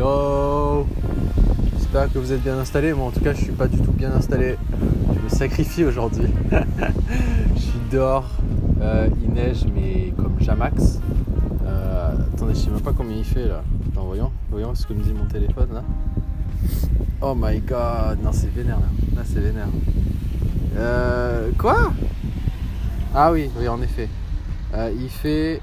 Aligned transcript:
yo 0.00 0.86
J'espère 1.78 2.10
que 2.10 2.18
vous 2.18 2.32
êtes 2.32 2.42
bien 2.42 2.58
installés. 2.58 2.94
Moi 2.94 3.06
en 3.06 3.10
tout 3.10 3.20
cas 3.20 3.34
je 3.34 3.42
suis 3.42 3.52
pas 3.52 3.68
du 3.68 3.78
tout 3.78 3.92
bien 3.92 4.12
installé. 4.12 4.56
Je 5.14 5.20
me 5.20 5.28
sacrifie 5.28 5.84
aujourd'hui. 5.84 6.28
je 7.54 7.60
suis 7.60 7.80
dehors. 7.90 8.28
Euh, 8.80 9.08
il 9.22 9.32
neige 9.32 9.66
mais 9.74 10.12
comme 10.16 10.40
Jamax. 10.40 11.00
Euh, 11.66 12.12
attendez, 12.34 12.54
je 12.54 12.60
sais 12.60 12.70
même 12.70 12.80
pas 12.80 12.94
combien 12.96 13.16
il 13.16 13.24
fait 13.24 13.46
là. 13.46 13.62
Attends, 13.92 14.06
voyons, 14.06 14.32
voyons 14.50 14.74
ce 14.74 14.86
que 14.86 14.94
me 14.94 15.02
dit 15.02 15.12
mon 15.12 15.26
téléphone 15.26 15.68
là. 15.74 15.82
Oh 17.20 17.34
my 17.36 17.60
god, 17.60 18.22
non 18.22 18.32
c'est 18.32 18.50
vénère 18.50 18.80
là. 18.80 18.86
Là 19.16 19.22
c'est 19.24 19.40
vénère. 19.40 19.68
Euh, 20.76 21.50
quoi? 21.58 21.92
Ah 23.14 23.32
oui, 23.32 23.50
oui 23.58 23.68
en 23.68 23.82
effet. 23.82 24.08
Euh, 24.74 24.90
il 24.98 25.10
fait 25.10 25.60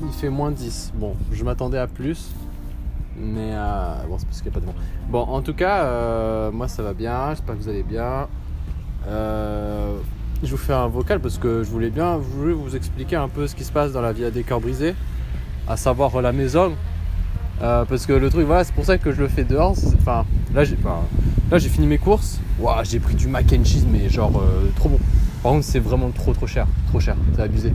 il 0.00 0.12
fait 0.12 0.30
moins 0.30 0.50
10. 0.50 0.92
Bon, 0.94 1.14
je 1.30 1.44
m'attendais 1.44 1.78
à 1.78 1.86
plus. 1.86 2.30
Mais 3.22 3.52
euh, 3.52 3.94
bon, 4.08 4.18
c'est 4.18 4.26
parce 4.26 4.42
qu'il 4.42 4.50
n'y 4.50 4.56
a 4.56 4.60
pas 4.60 4.60
de 4.60 4.66
vent. 4.66 4.74
Bon, 5.08 5.20
en 5.20 5.42
tout 5.42 5.54
cas, 5.54 5.84
euh, 5.84 6.50
moi 6.50 6.66
ça 6.66 6.82
va 6.82 6.92
bien. 6.92 7.30
J'espère 7.30 7.56
que 7.56 7.62
vous 7.62 7.68
allez 7.68 7.84
bien. 7.84 8.26
Euh, 9.06 9.96
je 10.42 10.50
vous 10.50 10.56
fais 10.56 10.72
un 10.72 10.88
vocal 10.88 11.20
parce 11.20 11.38
que 11.38 11.62
je 11.62 11.70
voulais 11.70 11.90
bien 11.90 12.16
vous 12.16 12.74
expliquer 12.74 13.16
un 13.16 13.28
peu 13.28 13.46
ce 13.46 13.54
qui 13.54 13.62
se 13.62 13.70
passe 13.70 13.92
dans 13.92 14.00
la 14.00 14.12
vie 14.12 14.24
à 14.24 14.30
décor 14.32 14.60
brisé, 14.60 14.94
à 15.68 15.76
savoir 15.76 16.20
la 16.20 16.32
maison. 16.32 16.72
Parce 17.60 18.06
que 18.06 18.12
le 18.12 18.28
truc, 18.28 18.44
voilà, 18.44 18.64
c'est 18.64 18.74
pour 18.74 18.84
ça 18.84 18.98
que 18.98 19.12
je 19.12 19.20
le 19.20 19.28
fais 19.28 19.44
dehors. 19.44 19.76
Enfin, 20.00 20.24
là 20.52 20.64
j'ai 20.64 20.76
là, 21.48 21.58
j'ai 21.58 21.68
fini 21.68 21.86
mes 21.86 21.98
courses. 21.98 22.40
J'ai 22.82 22.98
pris 22.98 23.14
du 23.14 23.28
mac 23.28 23.44
and 23.52 23.64
cheese, 23.64 23.86
mais 23.88 24.08
genre 24.08 24.42
trop 24.74 24.88
bon. 24.88 24.98
Par 25.44 25.52
contre, 25.52 25.64
c'est 25.64 25.78
vraiment 25.78 26.10
trop 26.10 26.32
trop 26.32 26.48
cher. 26.48 26.66
Trop 26.88 26.98
cher, 26.98 27.14
c'est 27.36 27.42
abusé. 27.42 27.72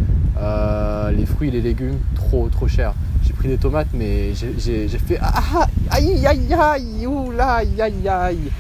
Les 1.16 1.26
fruits 1.26 1.52
les 1.52 1.62
légumes, 1.62 2.00
trop 2.16 2.50
trop 2.50 2.68
cher. 2.68 2.94
Pris 3.38 3.48
des 3.50 3.58
tomates, 3.58 3.88
mais 3.94 4.34
j'ai- 4.34 4.88
fait. 4.88 5.18
Ah, 5.22 5.34
ah, 5.56 5.68
aïe 5.92 6.26
aïe 6.26 6.54
aïe, 6.54 7.06
oula, 7.08 7.54
aïe 7.56 7.82
aïe 7.82 8.08
aïe. 8.10 8.52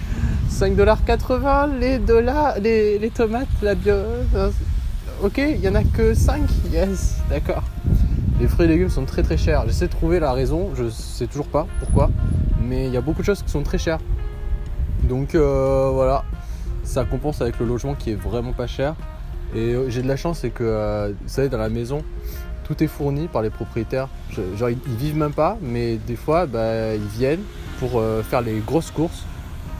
5,80$ 0.49 1.77
les 1.79 1.97
dollars, 1.99 2.59
les, 2.59 2.97
les 2.99 3.09
tomates, 3.09 3.47
la 3.61 3.75
bio. 3.75 3.93
euh, 3.93 4.49
Ok, 5.23 5.37
il 5.39 5.59
y 5.59 5.67
en 5.67 5.73
a 5.75 5.83
que 5.83 6.13
5 6.13 6.41
Yes, 6.71 7.17
d'accord. 7.29 7.63
Les 8.39 8.47
fruits 8.47 8.65
et 8.65 8.69
légumes 8.69 8.89
sont 8.89 9.05
très 9.05 9.23
très 9.23 9.35
chers. 9.37 9.65
J'essaie 9.65 9.87
de 9.87 9.91
trouver 9.91 10.19
la 10.19 10.31
raison, 10.31 10.69
je 10.75 10.89
sais 10.89 11.25
toujours 11.25 11.47
pas 11.47 11.65
pourquoi, 11.79 12.11
mais 12.61 12.85
il 12.85 12.93
y 12.93 12.97
a 12.97 13.01
beaucoup 13.01 13.21
de 13.21 13.25
choses 13.25 13.41
qui 13.41 13.49
sont 13.49 13.63
très 13.63 13.79
chères. 13.79 13.97
Donc 15.03 15.33
euh, 15.33 15.89
voilà, 15.91 16.23
ça 16.83 17.03
compense 17.03 17.41
avec 17.41 17.59
le 17.59 17.65
logement 17.65 17.95
qui 17.95 18.11
est 18.11 18.15
vraiment 18.15 18.53
pas 18.53 18.67
cher. 18.67 18.93
Et 19.55 19.73
euh, 19.73 19.89
j'ai 19.89 20.03
de 20.03 20.07
la 20.07 20.17
chance, 20.17 20.39
c'est 20.39 20.49
que 20.51 20.63
euh, 20.63 21.07
vous 21.19 21.29
savez, 21.29 21.49
dans 21.49 21.57
la 21.57 21.69
maison, 21.69 22.03
tout 22.67 22.83
est 22.83 22.87
fourni 22.87 23.27
par 23.27 23.41
les 23.41 23.49
propriétaires. 23.49 24.09
Genre, 24.55 24.69
ils, 24.69 24.77
ils 24.87 24.95
vivent 24.95 25.17
même 25.17 25.33
pas, 25.33 25.57
mais 25.61 25.95
des 25.95 26.17
fois, 26.17 26.45
bah, 26.45 26.93
ils 26.93 27.07
viennent 27.17 27.43
pour 27.79 27.99
euh, 27.99 28.23
faire 28.23 28.41
les 28.41 28.59
grosses 28.59 28.91
courses, 28.91 29.23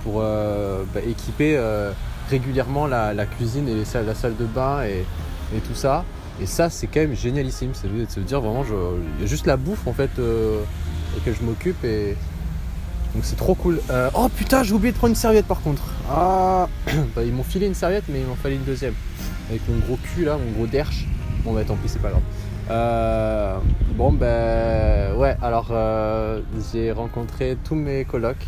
pour 0.04 0.22
euh, 0.22 0.84
bah, 0.94 1.02
équiper 1.06 1.56
euh, 1.58 1.92
régulièrement 2.30 2.88
la, 2.88 3.26
cuisine 3.26 3.68
et 3.68 3.84
la 4.06 4.16
salle 4.16 4.38
de 4.38 4.46
bain 4.46 4.84
et, 4.84 5.06
tout 5.68 5.76
ça. 5.76 6.06
Et 6.42 6.46
ça, 6.46 6.70
c'est 6.70 6.88
quand 6.88 7.00
même 7.00 7.16
génialissime. 7.16 7.74
Ça 7.74 7.88
veut, 7.88 8.06
ça 8.08 8.20
veut 8.20 8.26
dire 8.26 8.42
vraiment, 8.42 8.64
il 9.18 9.22
y 9.22 9.26
a 9.26 9.28
juste 9.28 9.48
la 9.48 9.58
bouffe 9.58 9.88
en 9.88 9.94
fait 9.94 10.12
auquel 11.18 11.34
je 11.34 11.44
m'occupe 11.44 11.84
et 11.84 12.16
donc 13.16 13.24
c'est 13.24 13.38
trop 13.38 13.56
cool. 13.56 13.80
Oh 14.14 14.30
putain, 14.30 14.62
j'ai 14.64 14.74
oublié 14.74 14.92
de 14.92 14.98
prendre 14.98 15.12
une 15.12 15.16
serviette 15.16 15.48
par 15.48 15.62
contre. 15.62 15.82
Ah, 16.12 16.68
bah, 17.16 17.24
ils 17.24 17.34
m'ont 17.34 17.44
filé 17.44 17.66
une 17.66 17.74
serviette, 17.74 18.04
mais 18.10 18.20
il 18.20 18.28
m'en 18.28 18.36
fallait 18.36 18.56
une 18.56 18.66
deuxième 18.66 18.94
avec 19.50 19.62
mon 19.70 19.78
gros 19.80 19.98
cul 19.98 20.26
là, 20.26 20.38
mon 20.38 20.52
gros 20.52 20.68
derche. 20.68 21.06
Bon 21.44 21.54
bah 21.54 21.64
tant 21.66 21.76
pis, 21.76 21.88
c'est 21.88 22.02
pas 22.02 22.10
grave. 22.10 22.22
Euh, 22.70 23.58
bon 23.96 24.12
ben 24.12 25.16
ouais, 25.16 25.38
alors 25.42 25.68
euh, 25.72 26.42
j'ai 26.74 26.92
rencontré 26.92 27.58
tous 27.64 27.76
mes 27.76 28.04
colocs. 28.06 28.46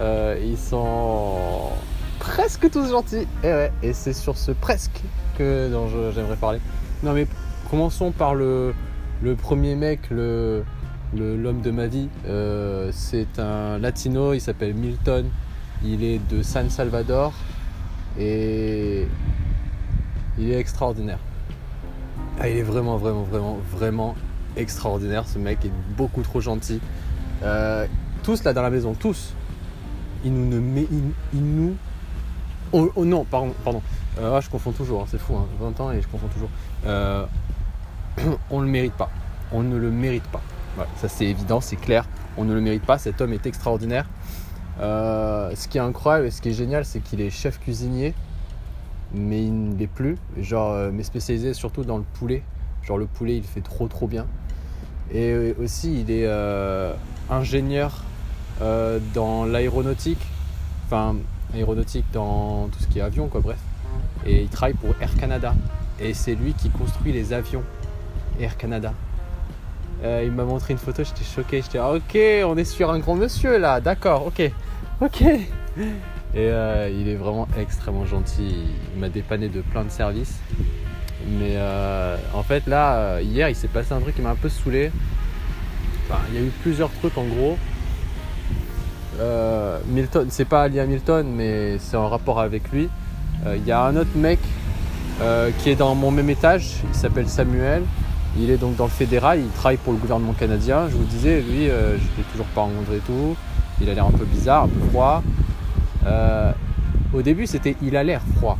Euh, 0.00 0.38
ils 0.44 0.58
sont 0.58 1.70
presque 2.18 2.70
tous 2.70 2.90
gentils. 2.90 3.26
Et 3.42 3.46
ouais, 3.48 3.72
et 3.82 3.92
c'est 3.92 4.12
sur 4.12 4.36
ce 4.36 4.50
presque 4.52 5.00
que 5.38 5.70
dont 5.70 5.88
j'aimerais 6.14 6.36
parler. 6.36 6.60
Non 7.02 7.12
mais 7.12 7.26
commençons 7.70 8.10
par 8.12 8.34
le, 8.34 8.74
le 9.22 9.34
premier 9.34 9.74
mec, 9.76 10.10
le- 10.10 10.64
l'homme 11.16 11.60
de 11.62 11.70
ma 11.70 11.86
vie. 11.86 12.08
Euh, 12.26 12.90
c'est 12.92 13.38
un 13.38 13.78
latino, 13.78 14.34
il 14.34 14.40
s'appelle 14.40 14.74
Milton. 14.74 15.26
Il 15.84 16.02
est 16.04 16.18
de 16.30 16.42
San 16.42 16.70
Salvador 16.70 17.32
et 18.18 19.06
il 20.38 20.50
est 20.50 20.58
extraordinaire. 20.58 21.18
Ah, 22.40 22.48
il 22.48 22.56
est 22.56 22.62
vraiment, 22.62 22.96
vraiment, 22.96 23.22
vraiment, 23.22 23.58
vraiment 23.70 24.14
extraordinaire. 24.56 25.26
Ce 25.26 25.38
mec 25.38 25.64
est 25.64 25.72
beaucoup 25.96 26.22
trop 26.22 26.40
gentil. 26.40 26.80
Euh, 27.42 27.86
tous 28.22 28.42
là 28.42 28.52
dans 28.52 28.62
la 28.62 28.70
maison, 28.70 28.94
tous, 28.94 29.34
ils 30.24 30.32
nous 30.32 30.46
ne 30.46 30.58
met, 30.58 30.86
ils 31.32 31.44
nous. 31.44 31.76
Oh, 32.72 32.90
oh 32.96 33.04
non, 33.04 33.24
pardon, 33.24 33.54
pardon. 33.62 33.82
Euh, 34.18 34.36
ah, 34.36 34.40
je 34.40 34.50
confonds 34.50 34.72
toujours, 34.72 35.02
hein, 35.02 35.06
c'est 35.08 35.20
fou, 35.20 35.36
hein, 35.36 35.46
20 35.60 35.80
ans 35.80 35.92
et 35.92 36.02
je 36.02 36.08
confonds 36.08 36.28
toujours. 36.28 36.48
Euh, 36.86 37.24
on 38.50 38.60
ne 38.60 38.64
le 38.64 38.70
mérite 38.70 38.94
pas. 38.94 39.10
On 39.52 39.62
ne 39.62 39.76
le 39.76 39.90
mérite 39.90 40.24
pas. 40.24 40.42
Voilà, 40.74 40.90
ça 40.96 41.08
c'est 41.08 41.26
évident, 41.26 41.60
c'est 41.60 41.76
clair. 41.76 42.04
On 42.36 42.44
ne 42.44 42.52
le 42.52 42.60
mérite 42.60 42.84
pas. 42.84 42.98
Cet 42.98 43.20
homme 43.20 43.32
est 43.32 43.46
extraordinaire. 43.46 44.06
Ce 44.80 45.68
qui 45.68 45.78
est 45.78 45.82
incroyable 45.82 46.26
et 46.26 46.30
ce 46.32 46.42
qui 46.42 46.48
est 46.48 46.54
génial, 46.54 46.84
c'est 46.84 46.98
qu'il 46.98 47.20
est 47.20 47.30
chef 47.30 47.60
cuisinier, 47.60 48.12
mais 49.14 49.44
il 49.44 49.70
ne 49.70 49.76
l'est 49.76 49.86
plus. 49.86 50.16
Genre, 50.38 50.72
euh, 50.72 50.90
mais 50.92 51.02
spécialisé 51.02 51.54
surtout 51.54 51.84
dans 51.84 51.98
le 51.98 52.04
poulet. 52.18 52.42
Genre 52.82 52.98
le 52.98 53.06
poulet, 53.06 53.36
il 53.36 53.44
fait 53.44 53.60
trop 53.60 53.88
trop 53.88 54.06
bien. 54.06 54.26
Et 55.12 55.30
euh, 55.30 55.54
aussi, 55.62 56.00
il 56.00 56.10
est 56.10 56.26
euh, 56.26 56.92
ingénieur 57.30 58.02
dans 59.14 59.44
l'aéronautique. 59.44 60.24
Enfin, 60.86 61.16
aéronautique 61.52 62.04
dans 62.12 62.68
tout 62.68 62.78
ce 62.78 62.86
qui 62.86 63.00
est 63.00 63.02
avion, 63.02 63.26
quoi, 63.26 63.40
bref. 63.40 63.58
Et 64.24 64.42
il 64.42 64.48
travaille 64.48 64.74
pour 64.74 64.94
Air 65.00 65.14
Canada. 65.16 65.54
Et 66.00 66.14
c'est 66.14 66.34
lui 66.34 66.54
qui 66.54 66.70
construit 66.70 67.12
les 67.12 67.32
avions 67.32 67.62
Air 68.38 68.56
Canada. 68.56 68.92
Il 70.04 70.32
m'a 70.32 70.44
montré 70.44 70.74
une 70.74 70.78
photo, 70.78 71.02
j'étais 71.02 71.24
choqué. 71.24 71.62
J'étais 71.62 71.78
ah, 71.78 71.92
ok, 71.92 72.16
on 72.44 72.56
est 72.56 72.64
sur 72.64 72.90
un 72.90 72.98
grand 73.00 73.16
monsieur 73.16 73.58
là, 73.58 73.80
d'accord, 73.80 74.26
ok, 74.26 74.50
ok. 75.00 75.24
Et 76.36 76.48
euh, 76.48 76.90
il 76.90 77.08
est 77.08 77.14
vraiment 77.14 77.46
extrêmement 77.56 78.06
gentil. 78.06 78.56
Il 78.94 79.00
m'a 79.00 79.08
dépanné 79.08 79.48
de 79.48 79.60
plein 79.60 79.84
de 79.84 79.90
services. 79.90 80.40
Mais 81.38 81.54
euh, 81.54 82.16
en 82.34 82.42
fait, 82.42 82.66
là, 82.66 82.96
euh, 82.96 83.22
hier, 83.22 83.48
il 83.48 83.54
s'est 83.54 83.68
passé 83.68 83.92
un 83.92 84.00
truc 84.00 84.16
qui 84.16 84.22
m'a 84.22 84.30
un 84.30 84.34
peu 84.34 84.48
saoulé. 84.48 84.90
Il 86.30 86.34
y 86.34 86.38
a 86.38 86.46
eu 86.46 86.52
plusieurs 86.62 86.90
trucs 86.90 87.16
en 87.16 87.24
gros. 87.24 87.56
Milton, 89.88 90.26
c'est 90.28 90.44
pas 90.44 90.66
lié 90.66 90.80
à 90.80 90.86
Milton, 90.86 91.26
mais 91.34 91.78
c'est 91.78 91.96
en 91.96 92.08
rapport 92.08 92.40
avec 92.40 92.70
lui. 92.72 92.88
Il 93.46 93.64
y 93.64 93.72
a 93.72 93.80
un 93.82 93.96
autre 93.96 94.16
mec 94.16 94.38
qui 95.58 95.70
est 95.70 95.76
dans 95.76 95.94
mon 95.94 96.10
même 96.10 96.28
étage, 96.28 96.80
il 96.88 96.94
s'appelle 96.94 97.28
Samuel. 97.28 97.82
Il 98.38 98.50
est 98.50 98.58
donc 98.58 98.76
dans 98.76 98.84
le 98.84 98.90
fédéral, 98.90 99.40
il 99.40 99.48
travaille 99.48 99.76
pour 99.78 99.92
le 99.92 99.98
gouvernement 99.98 100.34
canadien. 100.34 100.88
Je 100.90 100.96
vous 100.96 101.04
disais, 101.04 101.40
lui, 101.40 101.66
je 101.66 102.18
l'ai 102.18 102.24
toujours 102.32 102.46
pas 102.46 102.62
rencontré 102.62 102.96
et 102.96 103.00
tout. 103.00 103.34
Il 103.80 103.88
a 103.88 103.94
l'air 103.94 104.06
un 104.06 104.12
peu 104.12 104.24
bizarre, 104.24 104.64
un 104.64 104.68
peu 104.68 104.80
froid. 104.90 105.22
Euh, 106.06 106.52
au 107.12 107.22
début, 107.22 107.46
c'était 107.46 107.76
il 107.82 107.96
a 107.96 108.02
l'air 108.02 108.22
froid. 108.36 108.58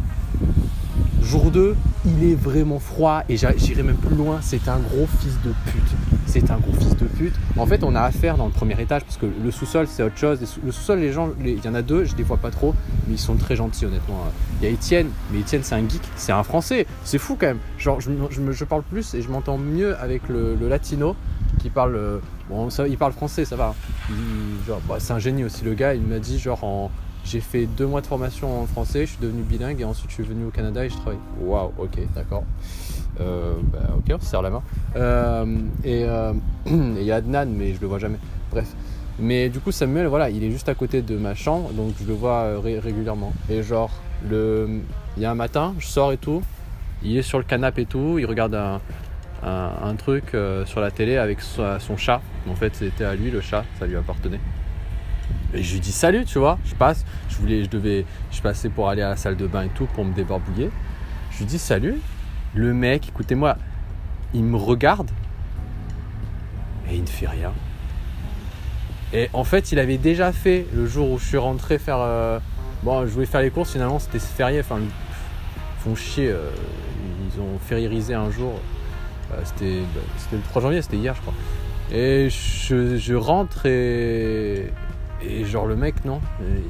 Jour 1.22 1.50
2, 1.50 1.75
il 2.05 2.31
est 2.31 2.34
vraiment 2.34 2.78
froid 2.78 3.22
et 3.28 3.37
j'irai 3.37 3.82
même 3.82 3.97
plus 3.97 4.15
loin, 4.15 4.38
c'est 4.43 4.69
un 4.69 4.78
gros 4.78 5.06
fils 5.21 5.41
de 5.43 5.53
pute. 5.71 5.82
C'est 6.27 6.50
un 6.50 6.59
gros 6.59 6.72
fils 6.72 6.97
de 6.97 7.06
pute. 7.06 7.34
En 7.56 7.66
fait, 7.66 7.82
on 7.82 7.94
a 7.94 8.03
affaire 8.03 8.37
dans 8.37 8.47
le 8.47 8.53
premier 8.53 8.81
étage 8.81 9.03
parce 9.05 9.16
que 9.16 9.27
le 9.27 9.50
sous-sol, 9.50 9.87
c'est 9.88 10.03
autre 10.03 10.19
chose. 10.19 10.41
Le 10.65 10.72
sous-sol, 10.72 10.99
les 10.99 11.12
gens, 11.12 11.31
il 11.41 11.65
y 11.65 11.69
en 11.69 11.75
a 11.75 11.82
deux, 11.82 12.05
je 12.05 12.15
les 12.16 12.25
vois 12.25 12.37
pas 12.37 12.50
trop, 12.50 12.75
mais 13.06 13.15
ils 13.15 13.19
sont 13.19 13.37
très 13.37 13.56
gentils, 13.56 13.87
honnêtement. 13.87 14.21
Il 14.61 14.65
y 14.65 14.71
a 14.71 14.71
Étienne, 14.72 15.09
mais 15.32 15.41
Étienne, 15.41 15.62
c'est 15.65 15.75
un 15.75 15.88
geek, 15.88 16.03
c'est 16.16 16.32
un 16.32 16.43
français. 16.43 16.87
C'est 17.05 17.19
fou 17.19 17.37
quand 17.38 17.47
même. 17.47 17.59
Genre, 17.78 18.00
je, 18.00 18.65
parle 18.65 18.82
plus 18.82 19.15
et 19.15 19.22
je 19.22 19.31
m'entends 19.31 19.59
mieux 19.59 19.97
avec 19.99 20.29
le, 20.29 20.56
latino 20.69 21.17
qui 21.58 21.70
parle. 21.70 21.97
euh, 21.97 22.19
Bon, 22.50 22.69
il 22.69 22.99
parle 22.99 23.12
français, 23.12 23.47
ça 23.47 23.56
va. 23.56 23.75
Genre, 24.67 24.81
bah, 24.87 24.97
c'est 24.99 25.14
un 25.14 25.19
génie 25.19 25.44
aussi, 25.44 25.64
le 25.64 25.73
gars. 25.73 25.94
Il 25.94 26.02
m'a 26.02 26.19
dit, 26.19 26.38
genre, 26.38 26.62
en. 26.62 26.90
J'ai 27.25 27.41
fait 27.41 27.67
deux 27.67 27.87
mois 27.87 28.03
de 28.03 28.06
formation 28.06 28.62
en 28.62 28.67
français, 28.67 29.06
je 29.06 29.12
suis 29.12 29.21
devenu 29.21 29.43
bilingue 29.43 29.81
et 29.81 29.85
ensuite 29.85 30.11
je 30.11 30.15
suis 30.15 30.25
venu 30.25 30.44
au 30.44 30.50
Canada 30.50 30.85
et 30.85 30.91
je 30.91 30.97
travaille. 30.97 31.19
Waouh, 31.41 31.73
ok, 31.79 31.99
d'accord. 32.15 32.44
Euh, 33.21 33.55
bah, 33.73 33.79
ok, 33.97 34.15
on 34.15 34.21
se 34.21 34.26
serre 34.26 34.43
la 34.43 34.50
main. 34.50 34.62
Euh, 34.97 35.47
et 35.85 36.05
euh, 36.05 36.32
et 36.67 36.71
il 36.71 37.05
y 37.05 37.12
a 37.12 37.17
Adnan, 37.17 37.47
mais 37.47 37.75
je 37.75 37.81
le 37.81 37.87
vois 37.87 37.99
jamais. 37.99 38.19
Bref. 38.50 38.75
Mais 39.19 39.49
du 39.49 39.61
coup, 39.61 39.73
Samuel, 39.73 40.06
voilà, 40.06 40.29
il 40.29 40.43
est 40.43 40.50
juste 40.50 40.69
à 40.69 40.75
côté 40.75 41.00
de 41.00 41.17
ma 41.17 41.35
chambre, 41.35 41.71
donc 41.73 41.94
je 42.00 42.06
le 42.06 42.15
vois 42.15 42.61
ré- 42.61 42.81
régulièrement. 42.81 43.32
Et 43.49 43.62
genre, 43.62 43.91
il 44.31 44.82
y 45.17 45.25
a 45.25 45.31
un 45.31 45.37
matin, 45.37 45.75
je 45.79 45.87
sors 45.87 46.12
et 46.12 46.17
tout, 46.17 46.43
il 47.03 47.17
est 47.17 47.23
sur 47.23 47.38
le 47.38 47.44
canapé 47.44 47.82
et 47.82 47.87
tout, 47.87 48.19
il 48.19 48.26
regarde 48.26 48.59
un, 49.43 49.94
truc 49.97 50.37
sur 50.65 50.81
la 50.81 50.91
télé 50.91 51.17
avec 51.17 51.38
son 51.41 51.97
chat. 51.97 52.21
En 52.50 52.56
fait, 52.56 52.75
c'était 52.75 53.05
à 53.05 53.15
lui 53.15 53.31
le 53.31 53.41
chat, 53.41 53.65
ça 53.79 53.87
lui 53.87 53.97
appartenait. 53.97 54.41
Et 55.55 55.62
je 55.62 55.73
lui 55.75 55.81
dis 55.81 55.93
salut, 55.93 56.25
tu 56.25 56.39
vois, 56.39 56.59
je 56.65 56.75
passe, 56.75 57.05
je 57.29 57.37
voulais, 57.37 57.62
je 57.65 57.71
devais, 57.71 58.05
je 58.33 58.41
passais 58.43 58.69
pour 58.69 58.89
aller 58.89 59.03
à 59.03 59.11
la 59.11 59.17
salle 59.17 59.37
de 59.37 59.47
bain 59.47 59.62
et 59.62 59.69
tout 59.69 59.87
pour 59.95 60.05
me 60.05 60.12
débarbouiller. 60.12 60.71
Je 61.31 61.39
lui 61.39 61.45
dis 61.47 61.59
salut. 61.59 61.97
Le 62.55 62.73
mec, 62.75 63.09
écoutez-moi, 63.09 63.56
il 64.33 64.45
me 64.45 64.56
regarde 64.56 65.11
et 66.91 66.97
il 66.97 67.03
ne 67.03 67.06
fait 67.06 67.27
rien. 67.29 67.53
Et 69.12 69.29
en 69.33 69.45
fait, 69.45 69.71
il 69.73 69.79
avait 69.79 69.97
déjà 69.99 70.33
fait 70.33 70.67
le 70.75 70.87
jour 70.87 71.11
où 71.11 71.19
je 71.19 71.25
suis 71.25 71.37
rentré 71.39 71.79
faire. 71.79 71.99
euh, 72.00 72.39
Bon, 72.83 73.07
je 73.07 73.12
voulais 73.12 73.27
faire 73.27 73.41
les 73.41 73.50
courses, 73.50 73.73
finalement, 73.73 73.99
c'était 73.99 74.19
férié. 74.19 74.61
Enfin, 74.61 74.79
ils 74.81 75.83
font 75.83 75.95
chier. 75.95 76.29
euh, 76.31 76.50
Ils 77.35 77.41
ont 77.41 77.59
fériérisé 77.61 78.15
un 78.15 78.31
jour. 78.31 78.53
Euh, 79.33 79.41
C'était 79.45 79.81
bah, 79.95 80.00
c'était 80.19 80.37
le 80.37 80.43
3 80.43 80.62
janvier, 80.62 80.83
c'était 80.83 80.97
hier, 80.99 81.15
je 81.15 81.21
crois. 81.23 81.35
Et 81.93 82.29
je, 82.31 82.97
je 82.97 83.15
rentre 83.15 83.67
et. 83.67 84.71
Et 85.29 85.44
genre, 85.44 85.67
le 85.67 85.76
mec, 85.76 86.05
non. 86.05 86.21
Et 86.41 86.62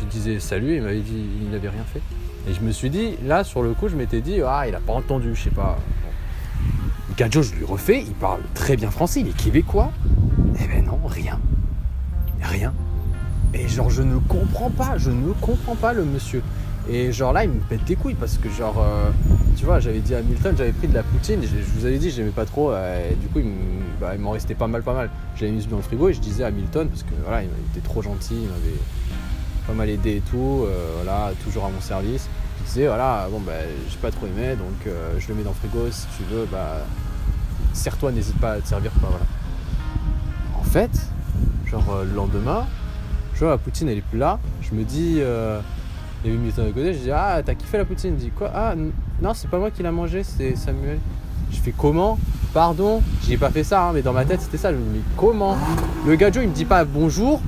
je 0.00 0.06
disais 0.06 0.40
salut, 0.40 0.76
il 0.76 0.82
m'avait 0.82 1.00
dit 1.00 1.24
il 1.42 1.50
n'avait 1.50 1.68
rien 1.68 1.84
fait. 1.84 2.02
Et 2.48 2.54
je 2.54 2.60
me 2.60 2.72
suis 2.72 2.90
dit, 2.90 3.16
là, 3.24 3.44
sur 3.44 3.62
le 3.62 3.72
coup, 3.72 3.88
je 3.88 3.96
m'étais 3.96 4.20
dit, 4.20 4.40
ah, 4.42 4.64
il 4.66 4.74
a 4.74 4.80
pas 4.80 4.92
entendu, 4.92 5.34
je 5.34 5.42
sais 5.44 5.50
pas. 5.50 5.78
Bon. 6.02 7.14
Gadjo, 7.16 7.42
je 7.42 7.54
lui 7.54 7.64
refais, 7.64 8.02
il 8.02 8.14
parle 8.14 8.40
très 8.54 8.76
bien 8.76 8.90
français, 8.90 9.20
il 9.20 9.28
est 9.28 9.36
québécois. 9.36 9.92
Eh 10.60 10.66
ben 10.66 10.84
non, 10.84 10.98
rien. 11.06 11.38
Rien. 12.42 12.72
Et 13.54 13.68
genre, 13.68 13.90
je 13.90 14.02
ne 14.02 14.18
comprends 14.18 14.70
pas, 14.70 14.98
je 14.98 15.10
ne 15.10 15.32
comprends 15.34 15.76
pas 15.76 15.92
le 15.92 16.04
monsieur. 16.04 16.42
Et 16.88 17.12
genre 17.12 17.32
là, 17.32 17.44
il 17.44 17.50
me 17.50 17.60
pète 17.60 17.84
des 17.84 17.94
couilles 17.94 18.14
parce 18.14 18.38
que 18.38 18.48
genre, 18.50 18.74
euh, 18.80 19.10
tu 19.56 19.64
vois, 19.64 19.78
j'avais 19.78 20.00
dit 20.00 20.14
à 20.14 20.22
Milton, 20.22 20.54
j'avais 20.56 20.72
pris 20.72 20.88
de 20.88 20.94
la 20.94 21.04
poutine, 21.04 21.40
je, 21.42 21.48
je 21.48 21.78
vous 21.78 21.86
avais 21.86 21.98
dit, 21.98 22.10
j'aimais 22.10 22.30
pas 22.30 22.44
trop, 22.44 22.72
euh, 22.72 23.10
et 23.10 23.14
du 23.14 23.28
coup, 23.28 23.40
bah, 24.00 24.12
il 24.14 24.20
m'en 24.20 24.32
restait 24.32 24.54
pas 24.54 24.66
mal, 24.66 24.82
pas 24.82 24.94
mal. 24.94 25.10
J'avais 25.36 25.52
mis 25.52 25.64
dans 25.66 25.76
le 25.76 25.82
frigo 25.82 26.08
et 26.08 26.12
je 26.12 26.20
disais 26.20 26.42
à 26.42 26.50
Milton, 26.50 26.88
parce 26.88 27.04
que 27.04 27.14
voilà, 27.22 27.44
il 27.44 27.48
était 27.70 27.86
trop 27.86 28.02
gentil, 28.02 28.34
il 28.34 28.48
m'avait 28.48 28.80
pas 29.66 29.74
mal 29.74 29.88
aidé 29.88 30.16
et 30.16 30.22
tout, 30.28 30.64
euh, 30.66 30.96
voilà, 30.96 31.30
toujours 31.44 31.64
à 31.66 31.70
mon 31.70 31.80
service. 31.80 32.28
Je 32.60 32.64
disais, 32.66 32.86
voilà, 32.88 33.28
bon, 33.30 33.40
bah, 33.40 33.52
j'ai 33.88 33.98
pas 33.98 34.10
trop 34.10 34.26
aimé, 34.26 34.56
donc 34.56 34.92
je 35.18 35.28
le 35.28 35.34
mets 35.34 35.44
dans 35.44 35.50
le 35.50 35.56
frigo, 35.56 35.88
si 35.90 36.06
tu 36.16 36.24
veux, 36.34 36.46
bah, 36.50 36.78
serre-toi, 37.72 38.10
n'hésite 38.10 38.38
pas 38.38 38.52
à 38.52 38.60
te 38.60 38.68
servir, 38.68 38.90
quoi, 39.00 39.08
voilà. 39.08 39.24
En 40.58 40.64
fait, 40.64 40.90
genre, 41.70 42.02
le 42.04 42.14
lendemain, 42.14 42.66
je 43.34 43.40
vois 43.40 43.50
la 43.50 43.58
poutine, 43.58 43.88
elle 43.88 43.98
est 43.98 44.02
plus 44.08 44.18
là, 44.18 44.40
je 44.62 44.74
me 44.74 44.82
dis, 44.82 45.20
il 46.24 46.30
y 46.30 46.34
avait 46.36 46.68
de 46.68 46.72
côté, 46.72 46.94
je 46.94 46.98
dis, 46.98 47.10
ah, 47.10 47.40
t'as 47.44 47.54
kiffé 47.54 47.78
la 47.78 47.84
poutine? 47.84 48.14
Il 48.18 48.24
dit, 48.24 48.30
quoi? 48.30 48.50
Ah, 48.54 48.74
non, 49.20 49.34
c'est 49.34 49.48
pas 49.48 49.58
moi 49.58 49.70
qui 49.70 49.82
l'a 49.82 49.92
mangé, 49.92 50.22
c'est 50.22 50.56
Samuel. 50.56 50.98
Je 51.50 51.58
fais 51.58 51.74
comment? 51.76 52.18
Pardon, 52.54 53.02
j'ai 53.26 53.36
pas 53.36 53.50
fait 53.50 53.64
ça, 53.64 53.88
hein, 53.88 53.92
mais 53.94 54.02
dans 54.02 54.12
ma 54.12 54.24
tête 54.24 54.40
c'était 54.40 54.56
ça. 54.58 54.72
Je 54.72 54.76
me 54.76 54.82
dis, 54.82 54.90
mais 54.94 55.00
comment? 55.16 55.56
Le 56.06 56.14
gadjo 56.16 56.40
il 56.42 56.48
me 56.48 56.54
dit 56.54 56.64
pas 56.66 56.84
bonjour, 56.84 57.40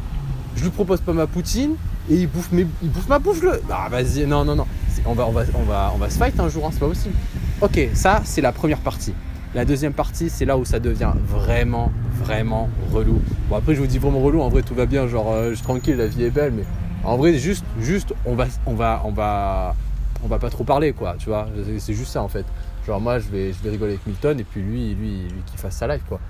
je 0.57 0.63
lui 0.65 0.71
propose 0.71 1.01
pas 1.01 1.13
ma 1.13 1.27
poutine 1.27 1.75
et 2.11 2.15
il 2.17 2.27
bouffe, 2.27 2.51
mes- 2.53 2.67
il 2.83 2.91
bouffe 2.91 3.09
ma 3.09 3.19
bouffe 3.19 3.43
le. 3.43 3.61
Ah 3.71 3.89
vas-y, 3.91 4.27
non, 4.27 4.45
non, 4.45 4.55
non. 4.57 4.67
On 5.07 5.13
va, 5.13 5.27
on, 5.27 5.33
va, 5.33 5.43
on, 5.55 5.63
va, 5.65 5.93
on 5.95 5.99
va 5.99 6.09
se 6.11 6.17
fight 6.19 6.39
un 6.41 6.49
jour, 6.49 6.65
hein, 6.67 6.71
c'est 6.73 6.81
pas 6.81 6.89
possible. 6.89 7.15
Ok, 7.61 7.89
ça 7.95 8.23
c'est 8.25 8.41
la 8.41 8.53
première 8.53 8.79
partie. 8.79 9.13
La 9.55 9.65
deuxième 9.65 9.93
partie, 9.93 10.31
c'est 10.31 10.45
là 10.47 10.57
où 10.59 10.65
ça 10.65 10.81
devient 10.81 11.13
vraiment, 11.29 11.91
vraiment 12.23 12.69
relou. 12.93 13.21
Bon 13.51 13.57
après 13.57 13.75
je 13.75 13.81
vous 13.81 13.87
dis 13.87 13.99
vraiment 13.99 14.21
relou, 14.21 14.41
en 14.41 14.49
vrai 14.49 14.63
tout 14.63 14.75
va 14.75 14.87
bien, 14.87 15.07
genre 15.07 15.33
euh, 15.33 15.51
je 15.51 15.55
suis 15.57 15.65
tranquille, 15.65 15.97
la 15.97 16.07
vie 16.07 16.25
est 16.25 16.31
belle, 16.31 16.53
mais 16.57 16.65
en 17.05 17.17
vrai 17.17 17.35
juste, 17.35 17.65
juste 17.81 18.15
on 18.25 18.35
va, 18.35 18.47
on 18.67 18.75
va, 18.75 19.03
on 19.05 19.11
va, 19.11 19.75
on 20.23 20.29
va 20.29 20.39
pas 20.39 20.51
trop 20.51 20.65
parler 20.65 20.93
quoi, 20.93 21.17
tu 21.19 21.29
vois. 21.29 21.49
C'est- 21.79 21.93
juste 21.93 22.13
ça 22.13 22.23
en 22.23 22.29
fait. 22.29 22.47
Genre 22.87 23.01
moi 23.01 23.19
je 23.19 23.29
vais, 23.29 23.53
je 23.53 23.63
vais 23.63 23.71
rigoler 23.71 23.93
avec 23.93 24.07
Milton 24.07 24.39
et 24.41 24.45
puis 24.45 24.63
lui, 24.63 24.95
lui, 24.95 25.23
lui 25.29 25.43
qui 25.47 25.57
fasse 25.57 25.77
sa 25.77 25.87
live 25.87 26.03
quoi. 26.09 26.21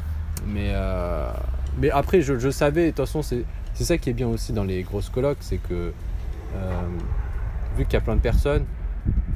Mais, 0.47 0.71
euh, 0.73 1.31
mais 1.79 1.91
après 1.91 2.21
je, 2.21 2.39
je 2.39 2.51
savais, 2.51 2.87
de 2.87 2.89
toute 2.91 3.07
façon 3.07 3.23
c'est, 3.23 3.45
c'est 3.75 3.85
ça 3.85 3.99
qui 3.99 4.11
est 4.11 4.15
bien 4.15 4.29
aussi 4.29 4.53
dans 4.53 4.65
les 4.65 4.83
grosses 4.83 5.09
colocs, 5.09 5.39
c'est 5.41 5.59
que 5.59 5.93
euh, 6.57 6.71
vu 7.77 7.85
qu'il 7.85 7.95
y 7.95 7.97
a 7.97 8.01
plein 8.01 8.17
de 8.17 8.21
personnes, 8.21 8.65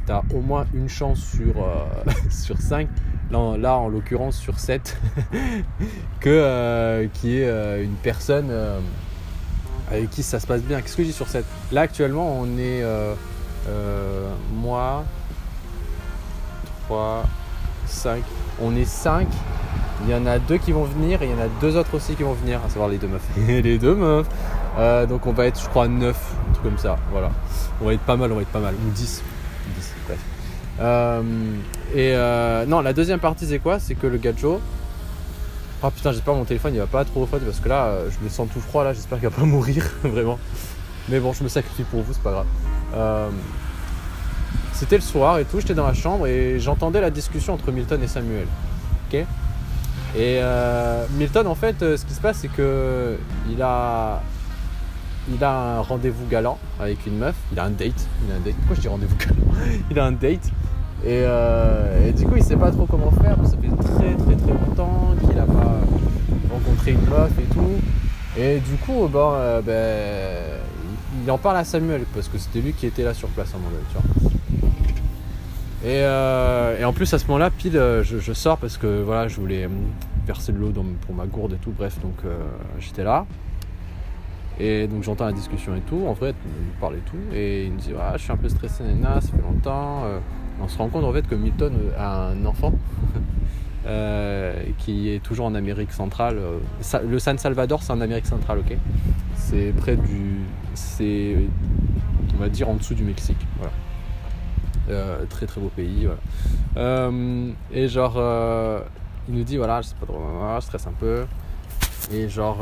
tu 0.06 0.12
as 0.12 0.22
au 0.34 0.40
moins 0.40 0.66
une 0.74 0.88
chance 0.88 1.20
sur, 1.20 1.62
euh, 1.62 1.84
sur 2.30 2.60
5, 2.60 2.88
là, 3.30 3.56
là 3.56 3.76
en 3.76 3.88
l'occurrence 3.88 4.36
sur 4.36 4.58
7, 4.58 4.96
que 6.20 6.28
euh, 6.28 7.06
qui 7.14 7.38
est 7.38 7.82
une 7.82 7.96
personne 7.96 8.50
avec 9.90 10.10
qui 10.10 10.22
ça 10.22 10.40
se 10.40 10.46
passe 10.46 10.62
bien. 10.62 10.80
Qu'est-ce 10.80 10.96
que 10.96 11.02
dis 11.02 11.12
sur 11.12 11.28
7 11.28 11.44
Là 11.72 11.82
actuellement 11.82 12.38
on 12.40 12.46
est 12.58 12.82
euh, 12.82 13.14
euh, 13.68 14.28
moi, 14.52 15.04
3, 16.86 17.24
5, 17.86 18.22
on 18.62 18.76
est 18.76 18.84
5. 18.84 19.26
Il 20.04 20.10
y 20.10 20.14
en 20.14 20.26
a 20.26 20.38
deux 20.38 20.58
qui 20.58 20.70
vont 20.70 20.84
venir 20.84 21.22
et 21.22 21.26
il 21.26 21.30
y 21.32 21.34
en 21.34 21.40
a 21.40 21.48
deux 21.60 21.76
autres 21.76 21.94
aussi 21.94 22.14
qui 22.14 22.22
vont 22.22 22.34
venir, 22.34 22.60
à 22.64 22.68
savoir 22.68 22.88
les 22.88 22.98
deux 22.98 23.08
meufs. 23.08 23.26
les 23.48 23.78
deux 23.78 23.94
meufs. 23.94 24.28
Euh, 24.78 25.06
donc 25.06 25.26
on 25.26 25.32
va 25.32 25.46
être, 25.46 25.60
je 25.60 25.68
crois, 25.68 25.88
9, 25.88 26.16
un 26.16 26.52
truc 26.52 26.64
comme 26.64 26.78
ça. 26.78 26.96
Voilà. 27.10 27.30
On 27.80 27.86
va 27.86 27.94
être 27.94 28.02
pas 28.02 28.16
mal, 28.16 28.30
on 28.30 28.36
va 28.36 28.42
être 28.42 28.48
pas 28.48 28.60
mal. 28.60 28.74
Ou 28.74 28.90
10. 28.90 29.22
10, 29.76 29.94
bref. 30.06 30.18
Et 31.94 32.14
non, 32.68 32.80
la 32.80 32.92
deuxième 32.92 33.18
partie, 33.18 33.46
c'est 33.46 33.58
quoi? 33.58 33.80
C'est 33.80 33.96
que 33.96 34.06
le 34.06 34.18
gadjo. 34.18 34.60
Oh 35.82 35.90
putain, 35.90 36.10
j'espère 36.10 36.34
mon 36.34 36.44
téléphone 36.44 36.74
il 36.74 36.80
va 36.80 36.86
pas 36.86 37.04
trop 37.04 37.22
au 37.22 37.26
fond 37.26 37.38
parce 37.38 37.60
que 37.60 37.68
là, 37.68 37.84
euh, 37.84 38.10
je 38.10 38.24
me 38.24 38.28
sens 38.28 38.48
tout 38.52 38.60
froid 38.60 38.84
là. 38.84 38.92
J'espère 38.92 39.20
qu'il 39.20 39.28
va 39.28 39.36
pas 39.36 39.44
mourir, 39.46 39.84
vraiment. 40.02 40.38
Mais 41.08 41.20
bon, 41.20 41.32
je 41.32 41.44
me 41.44 41.48
sacrifie 41.48 41.84
pour 41.84 42.02
vous, 42.02 42.12
c'est 42.12 42.22
pas 42.22 42.32
grave. 42.32 42.46
Euh, 42.94 43.30
c'était 44.72 44.96
le 44.96 45.02
soir 45.02 45.38
et 45.38 45.44
tout, 45.44 45.60
j'étais 45.60 45.74
dans 45.74 45.86
la 45.86 45.94
chambre 45.94 46.26
et 46.26 46.60
j'entendais 46.60 47.00
la 47.00 47.10
discussion 47.10 47.54
entre 47.54 47.72
Milton 47.72 48.02
et 48.02 48.06
Samuel. 48.08 48.46
Ok? 49.08 49.24
Et 50.14 50.38
euh, 50.40 51.04
Milton, 51.16 51.46
en 51.46 51.54
fait, 51.54 51.82
euh, 51.82 51.96
ce 51.96 52.04
qui 52.04 52.14
se 52.14 52.20
passe, 52.20 52.38
c'est 52.38 52.48
que 52.48 53.18
il 53.50 53.60
a, 53.60 54.22
il 55.32 55.42
a 55.44 55.78
un 55.78 55.80
rendez-vous 55.80 56.26
galant 56.26 56.58
avec 56.80 57.06
une 57.06 57.18
meuf. 57.18 57.34
Il 57.52 57.58
a 57.58 57.64
un 57.64 57.70
date. 57.70 58.06
Il 58.26 58.32
a 58.32 58.36
un 58.36 58.40
date. 58.40 58.54
Pourquoi 58.54 58.76
je 58.76 58.80
dis 58.80 58.88
rendez-vous 58.88 59.16
galant? 59.16 59.80
Il 59.90 59.98
a 59.98 60.04
un 60.04 60.12
date. 60.12 60.50
Et, 61.04 61.22
euh, 61.24 62.08
et 62.08 62.12
du 62.12 62.26
coup, 62.26 62.34
il 62.36 62.42
sait 62.42 62.56
pas 62.56 62.70
trop 62.70 62.86
comment 62.86 63.10
faire. 63.12 63.36
Ça 63.44 63.56
fait 63.56 63.68
très 63.68 64.14
très 64.14 64.34
très 64.36 64.52
longtemps 64.52 65.14
qu'il 65.20 65.38
a 65.38 65.44
pas 65.46 65.80
rencontré 66.50 66.92
une 66.92 67.08
meuf 67.08 67.30
et 67.38 67.54
tout. 67.54 68.40
Et 68.40 68.58
du 68.58 68.76
coup, 68.76 69.08
euh, 69.14 69.60
ben, 69.62 70.60
il- 71.24 71.30
en 71.30 71.38
parle 71.38 71.58
à 71.58 71.64
Samuel 71.64 72.02
parce 72.14 72.28
que 72.28 72.38
c'était 72.38 72.60
lui 72.60 72.72
qui 72.72 72.86
était 72.86 73.02
là 73.02 73.14
sur 73.14 73.28
place 73.28 73.52
à 73.52 73.56
un 73.56 73.60
moment 73.60 73.76
euh, 75.84 76.78
et 76.78 76.84
en 76.84 76.92
plus 76.92 77.12
à 77.14 77.18
ce 77.18 77.26
moment-là, 77.28 77.50
pile, 77.50 77.76
euh, 77.76 78.02
je, 78.02 78.32
sors 78.32 78.58
parce 78.58 78.76
que 78.76 79.02
voilà, 79.02 79.28
je 79.28 79.36
voulais 79.36 79.68
verser 80.26 80.52
de 80.52 80.58
l'eau 80.58 80.72
pour 81.06 81.14
ma 81.14 81.26
gourde 81.26 81.52
et 81.52 81.56
tout. 81.56 81.72
Bref, 81.76 82.00
donc 82.00 82.16
j'étais 82.80 83.04
là. 83.04 83.26
Et 84.60 84.88
donc 84.88 85.04
j'entends 85.04 85.26
la 85.26 85.32
discussion 85.32 85.76
et 85.76 85.80
tout. 85.80 86.02
En 86.08 86.14
vrai, 86.14 86.34
il 86.44 86.80
parle 86.80 86.96
et 86.96 87.10
tout. 87.10 87.16
Et 87.32 87.66
il 87.66 87.72
me 87.72 87.78
dit 87.78 87.92
ah, 87.98 88.14
Je 88.16 88.22
suis 88.22 88.32
un 88.32 88.36
peu 88.36 88.48
stressé, 88.48 88.82
nana, 88.82 89.20
ça 89.20 89.28
fait 89.28 89.42
longtemps. 89.42 90.02
On 90.60 90.68
se 90.68 90.78
rend 90.78 90.88
compte 90.88 91.04
en 91.04 91.12
fait 91.12 91.26
que 91.26 91.34
Milton 91.34 91.72
euh, 91.74 91.92
a 91.98 92.30
un 92.30 92.44
enfant 92.44 92.72
euh, 93.86 94.62
qui 94.78 95.10
est 95.10 95.22
toujours 95.22 95.46
en 95.46 95.54
Amérique 95.54 95.92
centrale. 95.92 96.38
Euh, 96.38 96.98
Le 97.06 97.18
San 97.18 97.38
Salvador, 97.38 97.82
c'est 97.82 97.92
en 97.92 98.00
Amérique 98.00 98.26
centrale, 98.26 98.58
ok? 98.58 98.76
C'est 99.34 99.72
près 99.76 99.96
du. 99.96 100.40
C'est. 100.74 101.36
On 102.34 102.38
va 102.38 102.48
dire 102.48 102.68
en 102.68 102.74
dessous 102.74 102.94
du 102.94 103.04
Mexique. 103.04 103.46
Voilà. 103.58 103.72
Très 105.28 105.46
très 105.46 105.60
beau 105.60 105.70
pays. 105.74 106.06
Voilà. 106.06 107.10
Et 107.72 107.88
genre, 107.88 108.14
il 109.28 109.34
nous 109.34 109.44
dit 109.44 109.58
voilà, 109.58 109.82
sais 109.82 109.94
pas 110.00 110.06
trop, 110.06 110.20
je 110.56 110.64
stresse 110.64 110.86
un 110.86 110.92
peu. 110.92 111.26
Et 112.12 112.28
genre, 112.28 112.58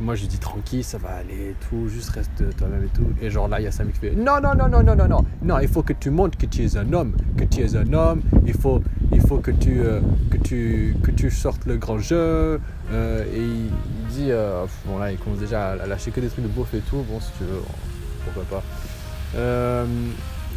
moi 0.00 0.14
je 0.14 0.26
dis 0.26 0.38
tranquille, 0.38 0.84
ça 0.84 0.98
va 0.98 1.10
aller 1.10 1.50
et 1.50 1.56
tout, 1.68 1.88
juste 1.88 2.10
reste 2.10 2.56
toi-même 2.56 2.84
et 2.84 2.88
tout. 2.88 3.06
Et 3.20 3.30
genre 3.30 3.48
là, 3.48 3.60
il 3.60 3.64
y 3.64 3.66
a 3.66 3.72
Samy 3.72 3.92
qui 3.92 4.00
fait 4.00 4.10
non, 4.12 4.40
non, 4.42 4.54
non, 4.54 4.68
non, 4.68 4.82
non, 4.82 4.96
non, 4.96 5.08
non, 5.08 5.24
non, 5.42 5.58
il 5.58 5.68
faut 5.68 5.82
que 5.82 5.92
tu 5.92 6.10
montres 6.10 6.38
que 6.38 6.46
tu 6.46 6.64
es 6.64 6.76
un 6.76 6.92
homme, 6.92 7.16
que 7.36 7.44
tu 7.44 7.60
es 7.60 7.76
un 7.76 7.92
homme, 7.92 8.22
il 8.44 8.54
faut, 8.54 8.82
il 9.12 9.20
faut 9.20 9.38
que 9.38 9.50
tu, 9.50 9.80
euh, 9.80 10.00
que 10.30 10.36
tu, 10.38 10.96
que 11.02 11.10
tu 11.10 11.30
sortes 11.30 11.66
le 11.66 11.76
grand 11.76 11.98
jeu. 11.98 12.60
Euh, 12.92 13.24
et 13.34 13.40
il, 13.40 13.70
dit, 14.10 14.30
euh, 14.30 14.64
bon 14.86 14.98
là, 14.98 15.12
il 15.12 15.18
commence 15.18 15.38
déjà 15.38 15.72
à 15.72 15.86
lâcher 15.86 16.10
que 16.10 16.20
des 16.20 16.28
trucs 16.28 16.44
de 16.44 16.50
bouffe 16.50 16.74
et 16.74 16.80
tout, 16.80 17.04
bon 17.10 17.20
si 17.20 17.30
tu 17.38 17.44
veux, 17.44 17.60
pourquoi 18.24 18.44
pas. 18.44 18.62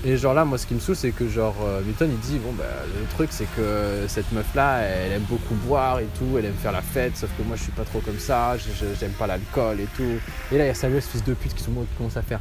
Euh, 0.06 0.14
et 0.14 0.18
genre 0.18 0.34
là, 0.34 0.46
moi, 0.46 0.58
ce 0.58 0.66
qui 0.66 0.74
me 0.74 0.80
saoule, 0.80 0.96
c'est 0.96 1.12
que 1.12 1.28
genre 1.28 1.56
euh, 1.64 1.82
Milton, 1.84 2.10
il 2.12 2.20
dit 2.20 2.38
bon 2.40 2.54
bah 2.54 2.64
le 3.00 3.06
truc, 3.16 3.30
c'est 3.32 3.48
que 3.56 4.06
cette 4.08 4.32
meuf 4.32 4.54
là, 4.56 4.80
elle 4.80 5.14
aime 5.14 5.26
beaucoup 5.30 5.56
boire 5.68 6.00
et 6.00 6.08
tout, 6.18 6.38
elle 6.38 6.46
aime 6.46 6.54
faire 6.54 6.72
la 6.72 6.82
fête, 6.82 7.18
sauf 7.18 7.30
que 7.38 7.44
moi, 7.44 7.56
je 7.56 7.64
suis 7.64 7.72
pas 7.72 7.84
trop 7.84 8.00
comme 8.00 8.20
ça, 8.20 8.56
j'aime 9.00 9.12
pas 9.12 9.28
l'alcool 9.28 9.80
et 9.80 9.88
tout. 9.96 10.20
Et 10.52 10.58
là, 10.58 10.66
il 10.66 10.68
y 10.68 10.72
a 10.72 10.74
Samuel, 10.74 11.02
ce 11.02 11.10
fils 11.10 11.24
de 11.24 11.34
pute, 11.34 11.54
qui 11.54 11.66
commence 11.98 12.18
à 12.18 12.22
faire 12.22 12.40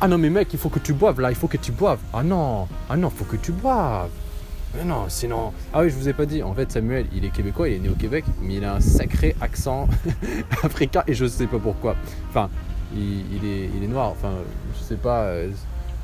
ah 0.00 0.06
non 0.06 0.16
mais 0.16 0.30
mec, 0.30 0.52
il 0.52 0.60
faut 0.60 0.68
que 0.68 0.78
tu 0.78 0.92
boives 0.92 1.20
là, 1.20 1.28
il 1.32 1.34
faut 1.34 1.48
que 1.48 1.56
tu 1.56 1.72
boives. 1.72 1.98
Ah 2.14 2.22
non, 2.22 2.68
ah 2.88 2.96
non, 2.96 3.10
faut 3.10 3.24
que 3.24 3.34
tu 3.34 3.50
boives. 3.50 4.10
Mais 4.76 4.84
non, 4.84 5.06
sinon. 5.08 5.52
Ah 5.72 5.80
oui, 5.80 5.90
je 5.90 5.96
vous 5.96 6.08
ai 6.08 6.12
pas 6.12 6.24
dit. 6.24 6.40
En 6.40 6.54
fait, 6.54 6.70
Samuel, 6.70 7.06
il 7.12 7.24
est 7.24 7.30
québécois, 7.30 7.68
il 7.68 7.74
est 7.74 7.78
né 7.80 7.88
au 7.88 7.96
Québec, 7.96 8.24
mais 8.40 8.56
il 8.56 8.64
a 8.64 8.74
un 8.74 8.80
sacré 8.80 9.34
accent 9.40 9.88
africain 10.62 11.02
et 11.08 11.14
je 11.14 11.26
sais 11.26 11.48
pas 11.48 11.58
pourquoi. 11.58 11.96
Enfin, 12.28 12.48
il, 12.94 13.24
il 13.34 13.44
est, 13.44 13.70
il 13.76 13.82
est 13.82 13.88
noir. 13.88 14.10
Enfin, 14.10 14.34
je 14.78 14.84
sais 14.84 14.94
pas. 14.94 15.32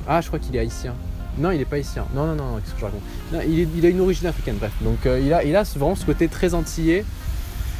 Ah, 0.07 0.21
je 0.21 0.27
crois 0.27 0.39
qu'il 0.39 0.55
est 0.55 0.59
haïtien. 0.59 0.93
Non, 1.37 1.51
il 1.51 1.59
est 1.59 1.65
pas 1.65 1.75
haïtien. 1.77 2.05
Non, 2.13 2.27
non, 2.27 2.35
non, 2.35 2.55
qu'est-ce 2.57 2.73
que 2.73 2.79
je 2.79 2.85
raconte 2.85 3.01
Non, 3.33 3.39
il, 3.47 3.85
a 3.85 3.89
une 3.89 4.01
origine 4.01 4.27
africaine, 4.27 4.55
bref. 4.57 4.71
Donc, 4.81 5.05
euh, 5.05 5.19
il, 5.19 5.33
a, 5.33 5.43
il 5.43 5.55
a 5.55 5.63
vraiment 5.63 5.95
ce 5.95 6.05
côté 6.05 6.27
très 6.27 6.53
antillais. 6.53 7.03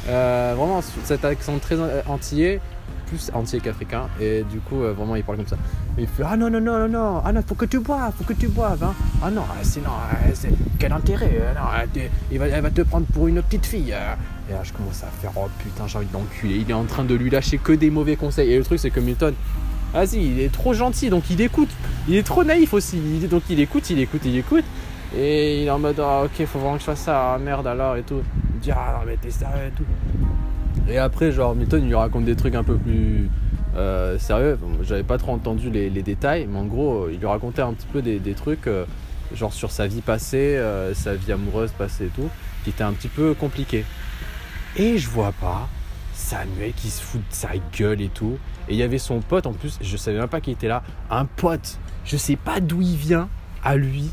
Euh, 0.08 0.54
vraiment, 0.56 0.80
cet 1.04 1.24
accent 1.24 1.58
très 1.58 1.76
euh, 1.76 2.02
antillais 2.06 2.60
plus 3.06 3.30
entier 3.34 3.60
qu'africain. 3.60 4.08
Et 4.20 4.42
du 4.50 4.58
coup, 4.58 4.78
vraiment, 4.78 5.14
il 5.14 5.22
parle 5.22 5.38
comme 5.38 5.46
ça. 5.46 5.56
Il 5.96 6.08
fait 6.08 6.24
Ah 6.26 6.36
non, 6.36 6.50
non, 6.50 6.60
non, 6.60 6.80
non, 6.80 6.88
non, 6.88 7.22
ah 7.24 7.32
non, 7.32 7.40
faut 7.46 7.54
que 7.54 7.64
tu 7.64 7.78
boives, 7.78 8.12
faut 8.18 8.24
que 8.24 8.32
tu 8.32 8.48
boives. 8.48 8.82
Hein. 8.82 8.94
Ah 9.22 9.30
non, 9.30 9.42
ah, 9.48 9.62
sinon, 9.62 9.90
c'est 10.34 10.50
quel 10.78 10.92
intérêt 10.92 11.54
non, 11.54 11.62
t'es- 11.92 12.10
il 12.32 12.38
va, 12.40 12.48
Elle 12.48 12.62
va 12.62 12.70
te 12.70 12.82
prendre 12.82 13.06
pour 13.06 13.28
une 13.28 13.40
petite 13.42 13.64
fille. 13.64 13.94
Et 14.48 14.52
là, 14.52 14.62
je 14.64 14.72
commence 14.72 15.02
à 15.04 15.06
faire 15.20 15.30
Oh 15.36 15.48
putain, 15.58 15.86
j'ai 15.86 15.98
envie 15.98 16.06
de 16.06 16.12
l'enculer. 16.12 16.56
Il 16.56 16.68
est 16.70 16.74
en 16.74 16.84
train 16.84 17.04
de 17.04 17.14
lui 17.14 17.30
lâcher 17.30 17.58
que 17.58 17.72
des 17.72 17.90
mauvais 17.90 18.16
conseils. 18.16 18.52
Et 18.52 18.58
le 18.58 18.64
truc, 18.64 18.80
c'est 18.80 18.90
que 18.90 19.00
Milton, 19.00 19.34
vas-y, 19.96 20.24
il 20.24 20.40
est 20.40 20.52
trop 20.52 20.74
gentil, 20.74 21.10
donc 21.10 21.30
il 21.30 21.40
écoute. 21.40 21.70
Il 22.08 22.14
est 22.16 22.22
trop 22.22 22.44
naïf 22.44 22.72
aussi. 22.74 22.98
Donc 23.30 23.42
il 23.50 23.60
écoute, 23.60 23.90
il 23.90 23.98
écoute, 23.98 24.22
il 24.24 24.36
écoute. 24.36 24.64
Et 25.16 25.62
il 25.62 25.66
est 25.66 25.70
en 25.70 25.78
mode 25.78 26.00
Ah, 26.00 26.24
ok, 26.24 26.46
faut 26.46 26.58
vraiment 26.58 26.74
que 26.74 26.80
je 26.80 26.84
fasse 26.84 27.00
ça. 27.00 27.34
Ah, 27.34 27.38
merde 27.38 27.66
alors 27.66 27.96
et 27.96 28.02
tout. 28.02 28.22
Il 28.54 28.60
dit 28.60 28.70
Ah 28.70 28.98
non, 28.98 29.06
mais 29.06 29.16
t'es 29.16 29.30
sérieux 29.30 29.68
et 29.68 29.76
tout. 29.76 29.84
Et 30.88 30.98
après, 30.98 31.32
genre, 31.32 31.54
Milton, 31.54 31.82
il 31.82 31.88
lui 31.88 31.94
raconte 31.94 32.24
des 32.24 32.36
trucs 32.36 32.54
un 32.54 32.62
peu 32.62 32.76
plus 32.76 33.28
euh, 33.76 34.18
sérieux. 34.18 34.58
J'avais 34.82 35.02
pas 35.02 35.18
trop 35.18 35.32
entendu 35.32 35.70
les, 35.70 35.90
détails, 35.90 36.46
mais 36.48 36.58
en 36.58 36.64
gros, 36.64 37.04
euh, 37.04 37.10
il 37.12 37.18
lui 37.18 37.26
racontait 37.26 37.62
un 37.62 37.72
petit 37.72 37.86
peu 37.92 38.02
des, 38.02 38.34
trucs, 38.34 38.66
euh, 38.68 38.84
genre 39.34 39.52
sur 39.52 39.70
sa 39.70 39.86
vie 39.86 40.00
passée, 40.00 40.60
sa 40.94 41.14
vie 41.14 41.32
amoureuse 41.32 41.72
passée 41.72 42.06
et 42.06 42.08
tout, 42.08 42.28
qui 42.62 42.70
était 42.70 42.84
un 42.84 42.92
petit 42.92 43.08
peu 43.08 43.34
compliqué. 43.34 43.84
Et 44.76 44.98
je 44.98 45.08
vois 45.08 45.32
pas 45.32 45.68
Samuel 46.26 46.72
qui 46.72 46.90
se 46.90 47.00
fout 47.02 47.20
de 47.20 47.34
sa 47.34 47.50
gueule 47.78 48.00
et 48.00 48.08
tout. 48.08 48.36
Et 48.68 48.72
il 48.74 48.76
y 48.78 48.82
avait 48.82 48.98
son 48.98 49.20
pote 49.20 49.46
en 49.46 49.52
plus, 49.52 49.78
je 49.80 49.96
savais 49.96 50.18
même 50.18 50.28
pas 50.28 50.40
qu'il 50.40 50.52
était 50.54 50.66
là. 50.68 50.82
Un 51.10 51.24
pote, 51.24 51.78
je 52.04 52.16
sais 52.16 52.34
pas 52.36 52.58
d'où 52.60 52.82
il 52.82 52.96
vient, 52.96 53.28
à 53.62 53.76
lui, 53.76 54.10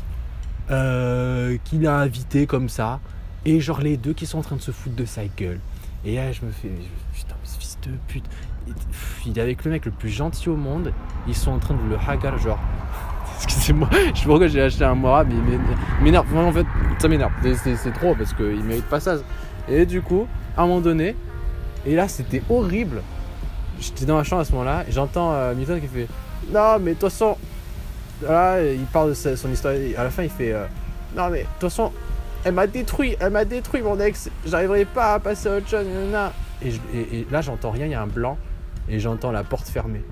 euh, 0.70 1.56
qu'il 1.64 1.86
a 1.86 1.98
invité 1.98 2.46
comme 2.46 2.68
ça. 2.68 3.00
Et 3.44 3.60
genre 3.60 3.80
les 3.80 3.96
deux 3.96 4.12
qui 4.12 4.26
sont 4.26 4.38
en 4.38 4.42
train 4.42 4.56
de 4.56 4.60
se 4.62 4.70
foutre 4.70 4.96
de 4.96 5.04
sa 5.04 5.22
gueule. 5.26 5.58
Et 6.04 6.14
là, 6.16 6.32
je 6.32 6.44
me 6.44 6.50
fais, 6.50 6.70
putain, 7.14 7.34
mais 7.42 7.48
ce 7.48 7.58
fils 7.58 7.78
de 7.82 7.90
pute. 8.06 8.24
Il- 9.26 9.36
est 9.38 9.40
avec 9.42 9.64
le 9.64 9.70
mec 9.72 9.84
le 9.84 9.90
plus 9.90 10.08
gentil 10.08 10.48
au 10.48 10.56
monde. 10.56 10.92
Ils 11.26 11.34
sont 11.34 11.50
en 11.50 11.58
train 11.58 11.74
de 11.74 11.82
le 11.90 11.96
hagar, 11.98 12.38
genre. 12.38 12.58
Excusez-moi, 13.42 13.88
je 13.92 13.98
sais 14.20 14.24
pas 14.24 14.28
pourquoi 14.30 14.46
j'ai 14.46 14.62
acheté 14.62 14.84
un 14.84 14.94
Mora, 14.94 15.24
mais 15.24 15.34
il 15.34 16.04
m'énerve- 16.04 16.34
en 16.36 16.52
fait, 16.52 16.66
ça 16.98 17.08
m'énerve. 17.08 17.32
C'est 17.56 17.92
trop 17.92 18.14
parce 18.14 18.32
qu'il 18.32 18.62
mérite 18.62 18.86
pas 18.86 19.00
ça. 19.00 19.16
Et 19.68 19.84
du 19.84 20.00
coup, 20.00 20.26
à 20.56 20.62
un 20.62 20.66
moment 20.66 20.80
donné, 20.80 21.16
et 21.86 21.94
là, 21.94 22.08
c'était 22.08 22.42
horrible. 22.48 23.02
J'étais 23.80 24.04
dans 24.04 24.16
la 24.16 24.24
chambre 24.24 24.42
à 24.42 24.44
ce 24.44 24.52
moment-là, 24.52 24.84
et 24.88 24.92
j'entends 24.92 25.32
euh, 25.32 25.54
Milton 25.54 25.80
qui 25.80 25.86
fait 25.86 26.08
Non, 26.52 26.78
mais 26.80 26.94
de 26.94 26.98
toute 26.98 27.10
façon. 27.10 27.36
Là, 28.22 28.62
il 28.62 28.84
parle 28.86 29.10
de 29.10 29.14
son 29.14 29.50
histoire. 29.50 29.74
À 29.74 30.04
la 30.04 30.10
fin, 30.10 30.22
il 30.22 30.30
fait 30.30 30.52
euh, 30.52 30.66
Non, 31.16 31.28
mais 31.30 31.40
de 31.40 31.44
toute 31.44 31.70
façon, 31.70 31.92
elle 32.44 32.54
m'a 32.54 32.66
détruit, 32.66 33.16
elle 33.20 33.30
m'a 33.32 33.44
détruit 33.44 33.82
mon 33.82 33.98
ex. 33.98 34.30
J'arriverai 34.46 34.84
pas 34.84 35.14
à 35.14 35.18
passer 35.18 35.48
à 35.48 35.56
autre 35.56 35.68
chose. 35.68 35.86
Et, 36.62 36.68
et- 36.94 37.26
là, 37.30 37.40
j'entends 37.40 37.70
rien, 37.70 37.86
il 37.86 37.92
y 37.92 37.94
a 37.94 38.02
un 38.02 38.06
blanc, 38.06 38.38
et 38.88 38.98
j'entends 39.00 39.32
la 39.32 39.44
porte 39.44 39.68
fermée. 39.68 40.04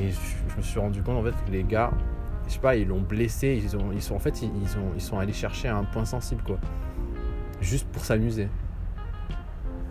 Et 0.00 0.10
je, 0.10 0.56
me 0.56 0.62
suis 0.62 0.78
rendu 0.78 1.02
compte 1.02 1.18
en 1.18 1.22
fait 1.22 1.34
que 1.46 1.50
les 1.50 1.64
gars, 1.64 1.90
je 2.46 2.54
sais 2.54 2.58
pas, 2.58 2.76
ils 2.76 2.86
l'ont 2.86 3.00
blessé. 3.00 3.60
Ils, 3.62 3.76
ont, 3.76 3.90
ils 3.92 4.00
fait, 4.20 4.42
ils 4.42 4.78
ont, 4.78 4.92
ils 4.94 5.02
sont 5.02 5.18
allés 5.18 5.32
chercher 5.32 5.68
un 5.68 5.84
point 5.84 6.04
sensible 6.04 6.42
quoi, 6.46 6.58
juste 7.60 7.86
pour 7.88 8.04
s'amuser. 8.04 8.48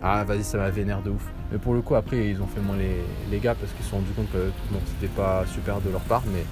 Ah, 0.02 0.24
vas-y, 0.24 0.44
ça 0.44 0.58
m'a 0.58 0.70
vénère 0.70 1.02
de 1.02 1.10
ouf. 1.10 1.24
Mais 1.50 1.58
pour 1.58 1.74
le 1.74 1.80
coup, 1.80 1.94
après, 1.94 2.28
ils 2.28 2.40
ont 2.42 2.46
fait 2.46 2.60
moins 2.60 2.76
les, 2.76 3.04
les 3.30 3.38
gars 3.38 3.54
parce 3.54 3.72
qu'ils 3.72 3.84
se 3.84 3.90
sont 3.90 3.96
rendus 3.96 4.12
compte 4.16 4.30
que 4.32 4.50
bon, 4.70 4.80
c'était 4.86 5.12
pas 5.12 5.44
super 5.46 5.80
de 5.80 5.90
leur 5.90 6.02
part. 6.02 6.22
Mais. 6.32 6.44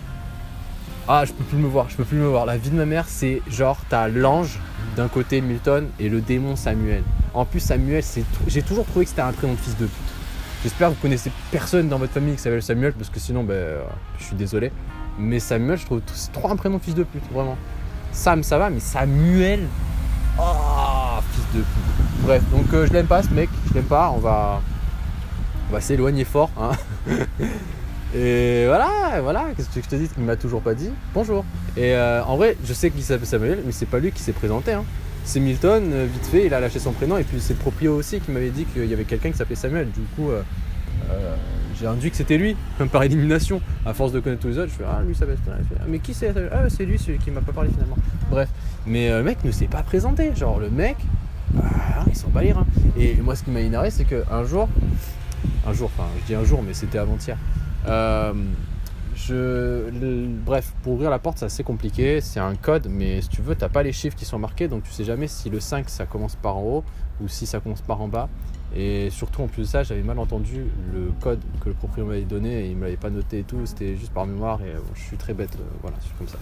Ah, 1.08 1.24
je 1.24 1.32
peux 1.32 1.42
plus 1.42 1.58
me 1.58 1.66
voir, 1.66 1.90
je 1.90 1.96
peux 1.96 2.04
plus 2.04 2.16
me 2.16 2.26
voir. 2.26 2.46
La 2.46 2.56
vie 2.56 2.70
de 2.70 2.76
ma 2.76 2.86
mère, 2.86 3.06
c'est 3.08 3.42
genre, 3.48 3.78
t'as 3.88 4.08
l'ange 4.08 4.58
d'un 4.96 5.08
côté 5.08 5.40
Milton 5.40 5.88
et 5.98 6.08
le 6.08 6.20
démon 6.20 6.54
Samuel. 6.54 7.02
En 7.34 7.44
plus, 7.44 7.60
Samuel, 7.60 8.02
c'est 8.02 8.24
j'ai 8.46 8.62
toujours 8.62 8.84
trouvé 8.86 9.04
que 9.04 9.10
c'était 9.10 9.22
un 9.22 9.32
prénom 9.32 9.54
de 9.54 9.58
fils 9.58 9.76
de 9.76 9.86
pute. 9.86 10.12
J'espère 10.62 10.90
que 10.90 10.94
vous 10.94 11.00
connaissez 11.00 11.32
personne 11.50 11.88
dans 11.88 11.98
votre 11.98 12.12
famille 12.12 12.36
qui 12.36 12.40
s'appelle 12.40 12.62
Samuel 12.62 12.92
parce 12.92 13.10
que 13.10 13.18
sinon, 13.18 13.42
ben, 13.42 13.54
euh, 13.54 13.82
je 14.18 14.24
suis 14.24 14.36
désolé. 14.36 14.70
Mais 15.18 15.40
Samuel, 15.40 15.76
je 15.76 15.86
trouve 15.86 16.00
c'est 16.14 16.32
trop 16.32 16.48
un 16.50 16.56
prénom 16.56 16.76
de 16.76 16.82
fils 16.82 16.94
de 16.94 17.02
pute, 17.02 17.24
vraiment. 17.32 17.56
Sam, 18.12 18.44
ça 18.44 18.58
va, 18.58 18.70
mais 18.70 18.80
Samuel. 18.80 19.66
Fils 21.32 21.44
de. 21.58 21.64
Bref, 22.22 22.42
donc 22.50 22.72
euh, 22.72 22.86
je 22.86 22.92
l'aime 22.92 23.06
pas 23.06 23.22
ce 23.22 23.30
mec, 23.30 23.48
je 23.68 23.74
l'aime 23.74 23.84
pas, 23.84 24.10
on 24.14 24.18
va, 24.18 24.60
on 25.68 25.72
va 25.72 25.80
s'éloigner 25.80 26.24
fort. 26.24 26.50
Hein. 26.60 26.70
Et 28.14 28.66
voilà, 28.66 29.20
voilà, 29.22 29.46
qu'est-ce 29.56 29.70
que 29.70 29.82
je 29.82 29.88
te 29.88 29.96
dise 29.96 30.10
Il 30.18 30.24
m'a 30.24 30.36
toujours 30.36 30.60
pas 30.60 30.74
dit 30.74 30.90
bonjour. 31.14 31.44
Et 31.76 31.94
euh, 31.94 32.22
en 32.24 32.36
vrai, 32.36 32.56
je 32.64 32.72
sais 32.74 32.90
qu'il 32.90 33.02
s'appelle 33.02 33.26
Samuel, 33.26 33.62
mais 33.64 33.72
c'est 33.72 33.86
pas 33.86 33.98
lui 33.98 34.12
qui 34.12 34.20
s'est 34.20 34.32
présenté. 34.32 34.72
Hein. 34.72 34.84
C'est 35.24 35.40
Milton, 35.40 35.82
euh, 35.92 36.06
vite 36.12 36.26
fait, 36.26 36.46
il 36.46 36.52
a 36.52 36.60
lâché 36.60 36.78
son 36.78 36.92
prénom, 36.92 37.16
et 37.16 37.24
puis 37.24 37.40
c'est 37.40 37.54
le 37.54 37.58
proprio 37.58 37.96
aussi 37.96 38.20
qui 38.20 38.30
m'avait 38.30 38.50
dit 38.50 38.66
qu'il 38.66 38.84
y 38.84 38.92
avait 38.92 39.04
quelqu'un 39.04 39.30
qui 39.30 39.38
s'appelait 39.38 39.56
Samuel. 39.56 39.90
Du 39.90 40.02
coup, 40.14 40.28
j'ai 41.80 41.86
induit 41.86 42.10
que 42.10 42.16
c'était 42.16 42.36
lui, 42.36 42.54
par 42.92 43.02
élimination. 43.02 43.60
À 43.86 43.94
force 43.94 44.12
de 44.12 44.20
connaître 44.20 44.42
tous 44.42 44.48
les 44.48 44.58
autres, 44.58 44.70
je 44.72 44.76
fais 44.76 44.84
Ah, 44.86 45.02
lui, 45.02 45.14
ça. 45.14 45.24
Je 45.26 45.34
fais, 45.34 45.80
Ah, 45.80 45.84
mais 45.88 45.98
qui 45.98 46.12
c'est? 46.12 46.34
Ah, 46.52 46.68
c'est 46.68 46.84
lui, 46.84 46.98
celui 46.98 47.18
qui 47.18 47.30
m'a 47.30 47.40
pas 47.40 47.52
parlé 47.52 47.70
finalement. 47.70 47.96
Bref, 48.30 48.50
mais 48.86 49.08
le 49.08 49.22
mec 49.22 49.42
ne 49.42 49.50
s'est 49.50 49.68
pas 49.68 49.82
présenté. 49.82 50.34
Genre, 50.36 50.60
le 50.60 50.68
mec, 50.68 50.96
ah, 51.58 52.04
il 52.06 52.16
s'en 52.16 52.28
bat 52.28 52.42
les. 52.42 52.54
Et 52.96 53.14
moi, 53.16 53.36
ce 53.36 53.44
qui 53.44 53.50
m'a 53.50 53.60
énervé, 53.60 53.90
c'est 53.90 54.04
qu'un 54.04 54.44
jour, 54.44 54.68
un 55.66 55.72
jour, 55.72 55.90
enfin, 55.94 56.08
je 56.20 56.26
dis 56.26 56.34
un 56.34 56.44
jour, 56.44 56.62
mais 56.62 56.74
c'était 56.74 56.98
avant-hier. 56.98 57.36
Euh, 57.86 58.32
je, 59.14 59.88
bref, 60.44 60.72
pour 60.82 60.94
ouvrir 60.94 61.10
la 61.10 61.18
porte, 61.18 61.38
c'est 61.38 61.44
assez 61.44 61.62
compliqué. 61.62 62.20
C'est 62.20 62.40
un 62.40 62.54
code, 62.54 62.88
mais 62.90 63.20
si 63.20 63.28
tu 63.28 63.42
veux, 63.42 63.54
t'as 63.54 63.68
pas 63.68 63.82
les 63.82 63.92
chiffres 63.92 64.16
qui 64.16 64.24
sont 64.24 64.38
marqués, 64.38 64.68
donc 64.68 64.82
tu 64.84 64.90
sais 64.90 65.04
jamais 65.04 65.28
si 65.28 65.50
le 65.50 65.60
5 65.60 65.88
ça 65.88 66.06
commence 66.06 66.36
par 66.36 66.56
en 66.56 66.62
haut 66.62 66.84
ou 67.20 67.28
si 67.28 67.46
ça 67.46 67.60
commence 67.60 67.82
par 67.82 68.00
en 68.00 68.08
bas. 68.08 68.28
Et 68.74 69.10
surtout, 69.10 69.42
en 69.42 69.48
plus 69.48 69.62
de 69.62 69.66
ça, 69.66 69.82
j'avais 69.82 70.02
mal 70.02 70.18
entendu 70.18 70.64
le 70.94 71.12
code 71.20 71.40
que 71.60 71.68
le 71.68 71.74
propriétaire 71.74 72.06
m'avait 72.08 72.22
donné 72.22 72.64
et 72.64 72.70
il 72.70 72.76
me 72.76 72.84
l'avait 72.84 72.96
pas 72.96 73.10
noté 73.10 73.40
et 73.40 73.42
tout. 73.42 73.58
C'était 73.66 73.96
juste 73.96 74.12
par 74.12 74.26
mémoire 74.26 74.60
et 74.62 74.72
bon, 74.72 74.82
je 74.94 75.02
suis 75.02 75.16
très 75.16 75.34
bête. 75.34 75.54
euh, 75.60 75.64
voilà, 75.82 75.96
je 76.00 76.06
suis 76.06 76.14
comme 76.16 76.28
ça. 76.28 76.38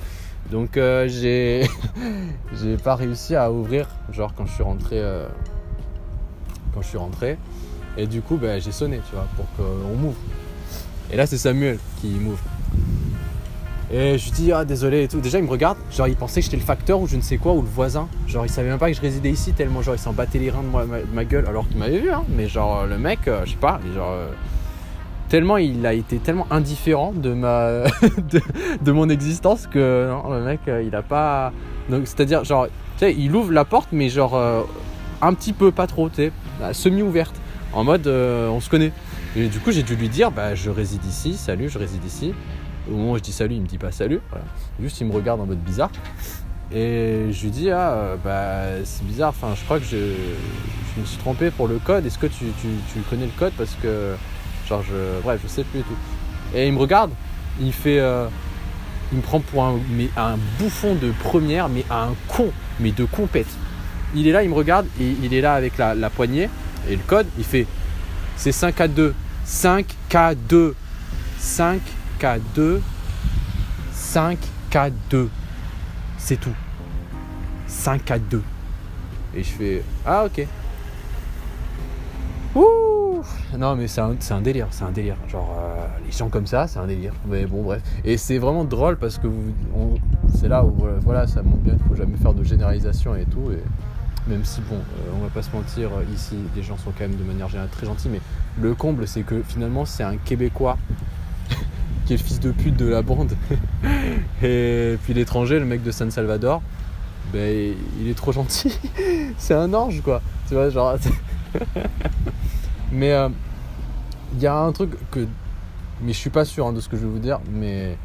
Donc, 0.50 0.76
euh, 0.76 1.08
j'ai 1.08 2.76
pas 2.82 2.94
réussi 2.94 3.34
à 3.34 3.50
ouvrir, 3.50 3.88
genre 4.12 4.32
quand 4.34 4.46
je 4.46 4.52
suis 4.52 4.62
rentré. 4.62 4.98
euh, 5.00 5.26
quand 6.72 6.82
je 6.82 6.88
suis 6.88 6.98
rentré. 6.98 7.36
Et 7.96 8.06
du 8.06 8.22
coup, 8.22 8.36
ben, 8.36 8.60
j'ai 8.60 8.72
sonné, 8.72 9.00
tu 9.08 9.14
vois, 9.14 9.26
pour 9.36 9.46
qu'on 9.56 9.96
m'ouvre. 9.96 10.16
Et 11.12 11.16
là, 11.16 11.26
c'est 11.26 11.38
Samuel 11.38 11.78
qui 12.00 12.08
m'ouvre. 12.10 12.42
Et 13.92 14.18
je 14.18 14.24
lui 14.26 14.30
dis, 14.32 14.52
ah 14.52 14.64
désolé 14.64 15.02
et 15.02 15.08
tout. 15.08 15.20
Déjà, 15.20 15.38
il 15.38 15.44
me 15.44 15.50
regarde, 15.50 15.76
genre 15.90 16.06
il 16.06 16.14
pensait 16.14 16.40
que 16.40 16.44
j'étais 16.44 16.56
le 16.56 16.62
facteur 16.62 17.00
ou 17.00 17.08
je 17.08 17.16
ne 17.16 17.22
sais 17.22 17.38
quoi, 17.38 17.52
ou 17.54 17.60
le 17.62 17.66
voisin. 17.68 18.08
Genre, 18.28 18.46
il 18.46 18.48
savait 18.48 18.68
même 18.68 18.78
pas 18.78 18.88
que 18.88 18.96
je 18.96 19.00
résidais 19.00 19.30
ici, 19.30 19.52
tellement 19.52 19.82
genre 19.82 19.96
il 19.96 19.98
s'en 19.98 20.12
battait 20.12 20.38
les 20.38 20.50
reins 20.50 20.62
de, 20.62 20.68
moi- 20.68 20.84
ma, 20.84 20.98
de 21.00 21.06
ma 21.12 21.24
gueule, 21.24 21.46
alors 21.48 21.66
qu'il 21.66 21.76
m'avait 21.78 21.98
vu, 21.98 22.10
hein. 22.10 22.22
Mais 22.28 22.48
genre, 22.48 22.86
le 22.86 22.98
mec, 22.98 23.26
euh, 23.26 23.42
je 23.44 23.50
sais 23.50 23.56
pas, 23.56 23.80
genre. 23.94 24.10
euh, 24.12 24.28
tellement 25.28 25.58
il 25.58 25.86
a 25.86 25.92
été 25.92 26.18
tellement 26.18 26.46
indifférent 26.50 27.12
de 27.12 27.32
ma 27.32 27.84
de, 28.82 28.90
mon 28.92 29.08
existence 29.08 29.66
que 29.68 30.08
non, 30.10 30.28
le 30.34 30.42
mec 30.44 30.58
euh, 30.66 30.82
il 30.84 30.92
a 30.96 31.02
pas 31.02 31.52
donc 31.88 32.02
c'est 32.06 32.18
à 32.18 32.24
dire 32.24 32.42
genre 32.42 32.66
tu 32.66 32.72
sais 32.98 33.14
il 33.16 33.32
ouvre 33.36 33.52
la 33.52 33.64
porte 33.64 33.90
mais 33.92 34.08
genre 34.08 34.36
un 35.22 35.34
petit 35.34 35.52
peu 35.52 35.70
pas 35.70 35.86
trop 35.86 36.08
tu 36.08 36.16
sais 36.16 36.32
semi 36.72 37.02
ouverte 37.02 37.36
en 37.72 37.84
mode 37.84 38.08
on 38.08 38.58
se 38.58 38.68
connaît 38.68 38.90
et 39.36 39.46
du 39.46 39.60
coup 39.60 39.70
j'ai 39.70 39.84
dû 39.84 39.94
lui 39.94 40.08
dire 40.08 40.32
bah 40.32 40.56
je 40.56 40.68
réside 40.68 41.04
ici 41.04 41.34
salut 41.34 41.68
je 41.68 41.78
réside 41.78 42.04
ici 42.04 42.34
au 42.88 42.94
moment 42.94 43.12
où 43.12 43.16
je 43.16 43.22
dis 43.22 43.32
salut 43.32 43.56
il 43.56 43.62
me 43.62 43.66
dit 43.66 43.78
pas 43.78 43.92
salut. 43.92 44.20
Juste 44.80 45.00
il 45.00 45.06
me 45.06 45.12
regarde 45.12 45.40
en 45.40 45.46
mode 45.46 45.58
bizarre. 45.58 45.90
Et 46.72 47.26
je 47.32 47.42
lui 47.42 47.50
dis 47.50 47.70
ah 47.70 47.92
euh, 47.92 48.16
bah 48.22 48.84
c'est 48.84 49.04
bizarre. 49.04 49.30
Enfin 49.30 49.54
je 49.56 49.64
crois 49.64 49.78
que 49.78 49.84
je, 49.84 49.96
je 49.96 51.00
me 51.00 51.06
suis 51.06 51.18
trompé 51.18 51.50
pour 51.50 51.68
le 51.68 51.78
code. 51.78 52.06
Est-ce 52.06 52.18
que 52.18 52.26
tu, 52.26 52.44
tu, 52.60 52.68
tu 52.92 53.00
connais 53.08 53.26
le 53.26 53.32
code? 53.38 53.52
Parce 53.56 53.76
que 53.82 54.14
genre 54.68 54.82
je 54.82 55.20
bref 55.22 55.40
je 55.42 55.48
sais 55.48 55.64
plus 55.64 55.80
et 55.80 55.82
tout. 55.82 55.96
Et 56.54 56.66
il 56.66 56.72
me 56.72 56.78
regarde. 56.78 57.10
Il 57.60 57.72
fait 57.72 57.98
euh, 57.98 58.28
il 59.12 59.18
me 59.18 59.22
prend 59.22 59.40
pour 59.40 59.64
un 59.64 60.36
bouffon 60.58 60.94
de 60.94 61.10
première 61.22 61.68
mais 61.68 61.84
un 61.90 62.14
con 62.28 62.50
mais 62.78 62.92
de 62.92 63.04
compète. 63.04 63.48
Il 64.14 64.26
est 64.26 64.32
là 64.32 64.42
il 64.42 64.50
me 64.50 64.54
regarde 64.54 64.86
et 65.00 65.14
il 65.22 65.34
est 65.34 65.40
là 65.40 65.54
avec 65.54 65.78
la, 65.78 66.10
poignée 66.10 66.48
et 66.88 66.96
le 66.96 67.02
code. 67.06 67.26
Il 67.38 67.44
fait 67.44 67.66
c'est 68.36 68.50
5K2 68.50 69.12
5K2 69.46 70.72
5K2 72.20 72.80
5K2 73.94 75.28
c'est 76.18 76.38
tout 76.38 76.54
5K2 77.66 78.40
et 79.34 79.42
je 79.42 79.48
fais 79.48 79.82
ah 80.04 80.26
ok 80.26 80.46
Ouh 82.56 83.22
Non 83.56 83.74
mais 83.76 83.86
c'est 83.86 84.00
un, 84.00 84.40
délire, 84.40 84.66
c'est 84.70 84.82
un 84.82 84.90
délire. 84.90 85.16
Genre 85.28 85.56
euh, 85.56 85.86
les 86.04 86.10
gens 86.10 86.28
comme 86.28 86.48
ça, 86.48 86.66
c'est 86.66 86.80
un 86.80 86.88
délire. 86.88 87.12
Mais 87.28 87.46
bon 87.46 87.62
bref. 87.62 87.80
Et 88.04 88.16
c'est 88.16 88.38
vraiment 88.38 88.64
drôle 88.64 88.96
parce 88.96 89.18
que 89.18 89.28
c'est 90.34 90.48
là 90.48 90.64
où 90.64 90.74
voilà, 91.02 91.28
ça 91.28 91.42
montre 91.42 91.58
bien 91.58 91.74
qu'il 91.74 91.86
faut 91.86 91.94
jamais 91.94 92.16
faire 92.16 92.34
de 92.34 92.42
généralisation 92.42 93.14
et 93.14 93.24
tout. 93.24 93.52
Et 93.52 93.62
même 94.28 94.44
si 94.44 94.60
bon, 94.62 94.74
euh, 94.74 95.12
on 95.16 95.22
va 95.22 95.28
pas 95.28 95.42
se 95.42 95.50
mentir, 95.52 95.90
ici 96.12 96.34
les 96.56 96.62
gens 96.64 96.76
sont 96.76 96.90
quand 96.90 97.04
même 97.08 97.14
de 97.14 97.22
manière 97.22 97.48
générale 97.48 97.70
très 97.70 97.86
gentils, 97.86 98.08
mais 98.08 98.20
le 98.60 98.74
comble 98.74 99.06
c'est 99.06 99.22
que 99.22 99.42
finalement 99.42 99.84
c'est 99.84 100.02
un 100.02 100.16
Québécois 100.16 100.76
qui 102.10 102.14
est 102.14 102.16
le 102.16 102.24
fils 102.24 102.40
de 102.40 102.50
pute 102.50 102.76
de 102.76 102.86
la 102.86 103.02
bande. 103.02 103.36
et 104.42 104.98
puis 105.04 105.14
l'étranger, 105.14 105.60
le 105.60 105.64
mec 105.64 105.80
de 105.84 105.92
San 105.92 106.10
Salvador, 106.10 106.60
ben 107.32 107.76
il 108.00 108.08
est 108.08 108.14
trop 108.14 108.32
gentil. 108.32 108.76
c'est 109.38 109.54
un 109.54 109.72
ange 109.74 110.02
quoi. 110.02 110.20
Tu 110.48 110.54
vois 110.54 110.70
genre. 110.70 110.96
Mais 112.90 113.12
euh, 113.12 113.28
il 114.34 114.40
y 114.40 114.48
a 114.48 114.56
un 114.56 114.72
truc 114.72 114.90
que. 115.12 115.20
Mais 116.02 116.12
je 116.12 116.18
suis 116.18 116.30
pas 116.30 116.44
sûr 116.44 116.66
hein, 116.66 116.72
de 116.72 116.80
ce 116.80 116.88
que 116.88 116.96
je 116.96 117.02
vais 117.02 117.08
vous 117.08 117.20
dire, 117.20 117.38
mais 117.52 117.96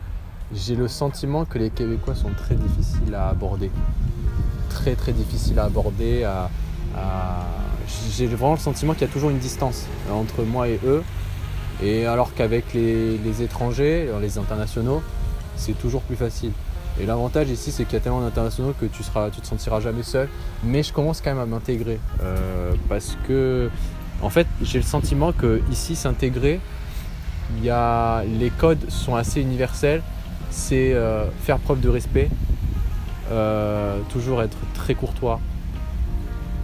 j'ai 0.54 0.76
le 0.76 0.90
sentiment 0.90 1.46
que 1.46 1.58
les 1.58 1.70
Québécois 1.70 2.14
sont 2.14 2.32
très 2.38 2.56
difficiles 2.56 3.16
à 3.16 3.30
aborder. 3.30 3.72
Très 4.70 4.96
très 4.96 5.14
difficiles 5.14 5.58
à 5.58 5.64
aborder. 5.64 6.26
À, 6.26 6.50
J'ai 8.12 8.28
vraiment 8.28 8.54
le 8.54 8.60
sentiment 8.60 8.94
qu'il 8.94 9.08
y 9.08 9.10
a 9.10 9.14
toujours 9.14 9.32
une 9.32 9.40
distance 9.40 9.88
entre 10.12 10.44
moi 10.44 10.68
et 10.68 10.80
eux. 10.86 11.04
Et 11.84 12.06
alors 12.06 12.34
qu'avec 12.34 12.74
les, 12.74 13.42
étrangers, 13.42 14.10
les 14.22 14.38
internationaux, 14.38 15.02
c'est 15.56 15.78
toujours 15.78 16.02
plus 16.02 16.16
facile. 16.16 16.52
Et 17.00 17.06
l'avantage 17.06 17.50
ici, 17.50 17.72
c'est 17.72 17.84
qu'il 17.84 17.94
y 17.94 17.98
a 17.98 18.00
tellement 18.00 18.22
d'internationaux 18.22 18.74
que 18.80 18.86
tu 18.86 19.04
tu 19.04 19.42
te 19.42 19.48
sentiras 19.48 19.82
jamais 19.82 20.04
seul. 20.04 20.30
Mais 20.64 20.82
je 20.82 20.94
commence 20.94 21.22
quand 21.22 21.32
même 21.32 21.40
à 21.40 21.46
m'intégrer 21.46 22.00
euh, 22.24 22.74
parce 22.88 23.18
que, 23.28 23.70
en 24.22 24.30
fait, 24.30 24.48
j'ai 24.62 24.80
le 24.80 24.86
sentiment 24.86 25.34
que 25.34 25.62
ici, 25.72 25.96
s'intégrer, 25.96 26.62
les 27.62 28.50
codes 28.58 28.90
sont 28.90 29.16
assez 29.16 29.42
universels. 29.42 30.02
C'est 30.52 30.94
euh, 30.94 31.26
faire 31.42 31.60
preuve 31.60 31.82
de 31.82 31.90
respect, 31.90 32.30
euh, 33.30 34.00
toujours 34.10 34.42
être 34.42 34.58
très 34.74 34.96
courtois. 34.96 35.42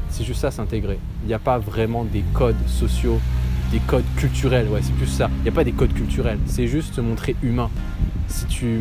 C'est 0.09 0.23
juste 0.23 0.41
ça, 0.41 0.51
s'intégrer. 0.51 0.99
Il 1.23 1.27
n'y 1.27 1.33
a 1.33 1.39
pas 1.39 1.57
vraiment 1.57 2.05
des 2.05 2.23
codes 2.33 2.55
sociaux, 2.67 3.19
des 3.71 3.79
codes 3.79 4.05
culturels. 4.17 4.67
Ouais, 4.67 4.81
c'est 4.81 4.93
plus 4.93 5.07
ça. 5.07 5.29
Il 5.39 5.43
n'y 5.43 5.49
a 5.49 5.53
pas 5.53 5.63
des 5.63 5.71
codes 5.71 5.93
culturels. 5.93 6.39
C'est 6.45 6.67
juste 6.67 6.99
montrer 6.99 7.35
humain. 7.41 7.69
Si 8.27 8.45
tu 8.45 8.79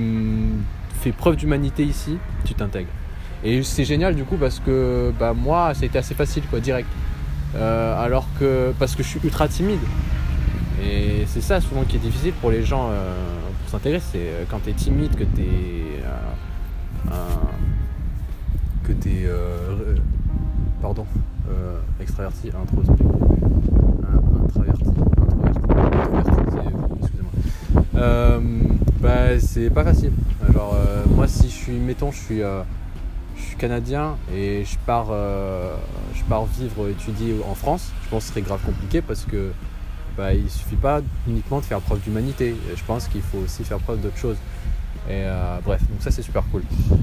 fais 1.01 1.13
preuve 1.13 1.37
d'humanité 1.37 1.85
ici, 1.85 2.19
tu 2.45 2.55
t'intègres. 2.55 2.91
Et 3.43 3.63
c'est 3.63 3.85
génial 3.85 4.15
du 4.15 4.25
coup 4.25 4.37
parce 4.37 4.61
que 4.61 5.13
bah, 5.19 5.33
moi, 5.33 5.73
ça 5.75 5.87
assez 5.95 6.15
facile, 6.15 6.43
quoi, 6.51 6.61
direct. 6.61 6.89
Euh, 7.57 8.01
alors 8.01 8.27
que, 8.39 8.73
parce 8.79 8.95
que 8.95 9.03
je 9.03 9.09
suis 9.09 9.21
ultra 9.25 9.49
timide. 9.49 9.81
Et 10.83 11.25
c'est 11.27 11.41
ça 11.41 11.61
souvent 11.61 11.83
qui 11.85 11.97
est 11.97 12.01
difficile 12.01 12.33
pour 12.41 12.51
les 12.51 12.63
gens 12.63 12.89
euh, 12.91 13.15
pour 13.61 13.71
s'intégrer, 13.71 14.01
c'est 14.01 14.19
euh, 14.19 14.45
quand 14.49 14.61
tu 14.63 14.71
es 14.71 14.73
timide, 14.73 15.15
que 15.15 15.25
tu 15.25 15.43
es. 15.43 16.01
que 18.85 18.93
tu 18.93 19.09
es. 19.09 19.29
pardon, 20.81 21.07
extraverti. 22.01 22.49
Introverti, 22.49 23.03
introverti, 24.43 24.80
excusez-moi. 27.01 27.33
bah, 29.01 29.39
c'est 29.41 29.71
pas 29.71 29.85
facile. 29.85 30.13
Genre, 30.53 30.75
euh, 30.75 31.05
moi, 31.15 31.29
si 31.29 31.49
je 31.49 31.55
suis, 31.55 31.73
mettons, 31.73 32.13
je 32.13 32.19
suis, 32.19 32.43
euh, 32.43 32.63
je 33.37 33.43
suis 33.43 33.57
canadien 33.57 34.17
et 34.35 34.65
je 34.65 34.77
pars, 34.87 35.09
euh, 35.11 35.77
je 36.15 36.23
pars 36.25 36.45
vivre, 36.45 36.89
étudier 36.89 37.37
en 37.49 37.55
France, 37.55 37.93
je 38.05 38.09
pense 38.09 38.23
que 38.23 38.27
ce 38.27 38.33
serait 38.33 38.43
grave 38.43 38.61
compliqué 38.65 39.01
parce 39.03 39.25
que 39.25 39.53
bah, 40.17 40.35
il 40.35 40.51
suffit 40.51 40.77
pas 40.77 41.01
uniquement 41.29 41.61
de 41.61 41.65
faire 41.65 41.81
preuve 41.81 42.01
d'humanité. 42.01 42.57
Je 42.75 42.85
pense 42.85 43.09
qu'il 43.09 43.23
faut 43.23 43.39
aussi 43.39 43.65
faire 43.65 43.79
preuve 43.79 44.01
d'autre 44.01 44.19
chose. 44.19 44.37
Et 45.09 45.25
bref, 45.65 45.81
donc 45.89 46.01
ça 46.01 46.11
c'est 46.11 46.23
super 46.23 46.45
cool. 46.53 46.63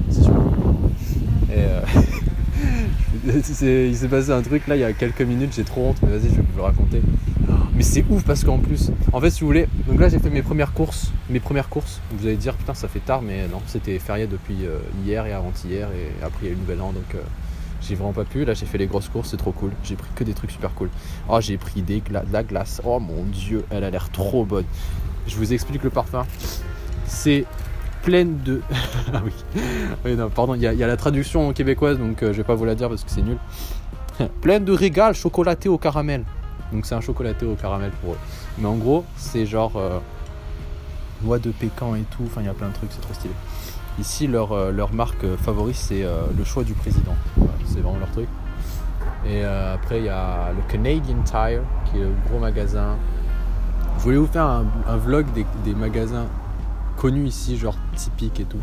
C'est 0.10 0.22
super 0.22 0.40
cool. 0.40 0.92
Et 1.52 1.66
il 3.92 3.96
s'est 3.96 4.08
passé 4.08 4.32
un 4.32 4.42
truc 4.42 4.68
là 4.68 4.76
il 4.76 4.82
y 4.82 4.84
a 4.84 4.94
quelques 4.94 5.22
minutes, 5.22 5.54
j'ai 5.56 5.64
trop 5.64 5.88
honte, 5.90 5.98
mais 6.04 6.10
vas-y, 6.10 6.30
je 6.30 6.36
vais 6.36 6.42
vous 6.42 6.58
le 6.58 6.64
raconter. 6.64 7.02
Mais 7.78 7.84
c'est 7.84 8.04
ouf 8.10 8.24
parce 8.24 8.44
qu'en 8.44 8.58
plus, 8.58 8.90
en 9.14 9.22
fait, 9.22 9.30
si 9.30 9.42
vous 9.42 9.46
voulez, 9.46 9.68
donc 9.88 10.00
là 10.00 10.10
j'ai 10.10 10.18
fait 10.18 10.32
mes 10.32 10.42
premières 10.42 10.74
courses, 10.74 11.12
mes 11.30 11.40
premières 11.40 11.70
courses. 11.70 12.02
Vous 12.12 12.26
allez 12.26 12.36
dire 12.36 12.56
putain, 12.56 12.74
ça 12.74 12.88
fait 12.88 13.02
tard, 13.02 13.22
mais 13.22 13.48
non, 13.48 13.62
c'était 13.68 14.00
férié 14.00 14.26
depuis 14.26 14.66
euh, 14.66 14.80
hier 15.06 15.28
et 15.28 15.32
avant-hier 15.32 15.88
et 15.92 16.26
après 16.26 16.40
il 16.42 16.46
y 16.46 16.50
a 16.50 16.52
eu 16.54 16.56
le 16.56 16.62
nouvel 16.62 16.82
an, 16.82 16.92
donc 16.92 17.14
euh, 17.14 17.20
j'ai 17.82 17.94
vraiment 17.94 18.14
pas 18.14 18.24
pu. 18.24 18.46
Là 18.46 18.56
j'ai 18.56 18.66
fait 18.66 18.80
les 18.80 18.88
grosses 18.88 19.10
courses, 19.10 19.30
c'est 19.30 19.38
trop 19.38 19.52
cool. 19.52 19.74
J'ai 19.84 19.96
pris 19.96 20.10
que 20.16 20.24
des 20.24 20.34
trucs 20.34 20.50
super 20.50 20.74
cool. 20.74 20.90
Oh, 21.30 21.38
j'ai 21.40 21.58
pris 21.58 21.84
des 21.84 22.02
de 22.02 22.34
la 22.34 22.42
glace. 22.42 22.82
Oh 22.84 23.00
mon 23.00 23.22
dieu, 23.26 23.64
elle 23.70 23.84
a 23.84 23.92
l'air 23.92 24.10
trop 24.10 24.44
bonne. 24.44 24.66
Je 25.28 25.36
vous 25.36 25.54
explique 25.54 25.84
le 25.84 25.92
parfum. 25.92 26.26
C'est 27.06 27.46
pleine 28.02 28.40
de. 28.44 28.60
ah 29.14 29.22
oui. 29.24 29.34
oui 30.04 30.16
non, 30.16 30.30
pardon, 30.30 30.56
il 30.56 30.62
y, 30.62 30.66
a 30.66 30.88
la 30.88 30.98
traduction 30.98 31.54
québécoise, 31.54 32.00
donc 32.00 32.24
euh, 32.24 32.34
je 32.34 32.38
vais 32.38 32.44
pas 32.44 32.56
vous 32.56 32.66
la 32.66 32.74
dire 32.74 32.90
parce 32.90 33.04
que 33.04 33.12
c'est 33.12 33.22
nul. 33.22 33.38
pleine 34.42 34.66
de 34.66 34.72
régal 34.72 35.14
chocolaté 35.14 35.70
au 35.70 35.78
caramel. 35.78 36.24
Donc 36.72 36.86
c'est 36.86 36.96
un 36.96 37.02
chocolaté 37.02 37.46
au 37.46 37.56
caramel 37.56 37.92
pour 38.02 38.14
eux. 38.14 38.18
Mais 38.58 38.68
en 38.68 38.76
gros, 38.76 39.06
c'est 39.16 39.46
genre 39.46 39.74
euh, 39.76 40.00
noix 41.24 41.40
de 41.40 41.52
pécan 41.52 41.96
et 41.96 42.04
tout. 42.12 42.24
Enfin, 42.26 42.42
il 42.42 42.48
y 42.48 42.50
a 42.50 42.54
plein 42.54 42.70
de 42.70 42.74
trucs, 42.74 42.92
c'est 42.92 43.02
trop 43.02 43.14
stylé. 43.14 43.34
Ici, 44.00 44.28
leur, 44.28 44.52
euh, 44.52 44.72
leur 44.72 44.94
marque 44.94 45.24
euh, 45.24 45.38
favorite, 45.38 45.76
c'est 45.76 46.04
le 46.04 46.44
choix 46.44 46.64
du 46.64 46.74
président. 46.74 47.16
c'est 47.66 47.80
vraiment 47.80 48.00
leur 48.00 48.12
truc. 48.12 48.28
Et 49.26 49.44
après, 49.44 50.00
il 50.00 50.06
y 50.06 50.10
a 50.10 50.52
le 50.54 50.62
Canadian 50.72 51.22
Tire, 51.26 51.62
qui 51.86 51.98
est 51.98 52.04
le 52.04 52.14
gros 52.30 52.40
magasin. 52.40 52.96
Je 53.98 54.04
voulais 54.04 54.18
vous 54.18 54.28
faire 54.28 54.46
un, 54.46 54.98
vlog 54.98 55.26
des, 55.34 55.46
des 55.66 55.74
magasins 55.74 56.28
connus 56.96 57.26
ici, 57.28 57.58
genre 57.58 57.76
typiques 57.96 58.40
et 58.40 58.46
tout 58.46 58.62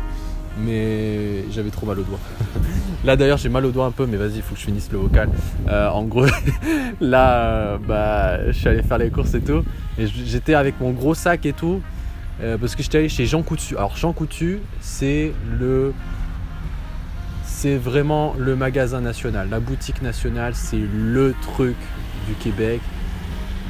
mais 0.57 1.49
j'avais 1.51 1.69
trop 1.69 1.85
mal 1.85 1.99
au 1.99 2.03
doigt. 2.03 2.19
là 3.05 3.15
d'ailleurs 3.15 3.37
j'ai 3.37 3.49
mal 3.49 3.65
au 3.65 3.71
doigt 3.71 3.85
un 3.85 3.91
peu, 3.91 4.05
mais 4.05 4.17
vas-y, 4.17 4.37
il 4.37 4.41
faut 4.41 4.55
que 4.55 4.59
je 4.59 4.65
finisse 4.65 4.91
le 4.91 4.97
vocal. 4.97 5.29
Euh, 5.69 5.89
en 5.89 6.03
gros, 6.03 6.25
là, 7.01 7.37
euh, 7.37 7.77
bah, 7.77 8.51
je 8.51 8.57
suis 8.57 8.67
allé 8.67 8.83
faire 8.83 8.97
les 8.97 9.09
courses 9.09 9.33
et 9.33 9.41
tout, 9.41 9.63
et 9.97 10.07
j'étais 10.07 10.55
avec 10.55 10.79
mon 10.81 10.91
gros 10.91 11.13
sac 11.13 11.45
et 11.45 11.53
tout, 11.53 11.81
euh, 12.41 12.57
parce 12.57 12.75
que 12.75 12.83
j'étais 12.83 12.97
allé 12.97 13.09
chez 13.09 13.25
Jean 13.25 13.43
Coutu. 13.43 13.77
Alors 13.77 13.95
Jean 13.95 14.11
Coutu, 14.11 14.59
c'est 14.81 15.31
le, 15.59 15.93
c'est 17.43 17.77
vraiment 17.77 18.35
le 18.37 18.55
magasin 18.55 19.01
national, 19.01 19.47
la 19.49 19.59
boutique 19.59 20.01
nationale, 20.01 20.55
c'est 20.55 20.81
le 20.93 21.33
truc 21.41 21.77
du 22.27 22.33
Québec. 22.33 22.81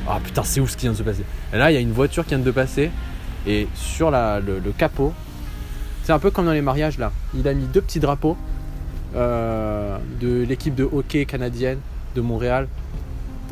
Ah 0.07 0.19
putain, 0.23 0.43
c'est 0.43 0.59
ouf 0.59 0.71
ce 0.71 0.77
qui 0.77 0.83
vient 0.83 0.93
de 0.93 0.97
se 0.97 1.03
passer. 1.03 1.23
Et 1.51 1.57
là, 1.57 1.71
il 1.71 1.73
y 1.73 1.77
a 1.77 1.81
une 1.81 1.91
voiture 1.91 2.23
qui 2.23 2.35
vient 2.35 2.39
de 2.39 2.51
passer, 2.51 2.91
et 3.47 3.67
sur 3.75 4.11
le 4.11 4.71
capot, 4.77 5.13
c'est 6.03 6.13
un 6.13 6.19
peu 6.19 6.29
comme 6.29 6.45
dans 6.45 6.51
les 6.51 6.61
mariages 6.61 6.99
là. 6.99 7.11
Il 7.33 7.47
a 7.47 7.53
mis 7.53 7.65
deux 7.65 7.81
petits 7.81 7.99
drapeaux 7.99 8.37
euh, 9.15 9.97
de 10.19 10.43
l'équipe 10.43 10.75
de 10.75 10.83
hockey 10.83 11.25
canadienne 11.25 11.79
de 12.15 12.21
Montréal. 12.21 12.67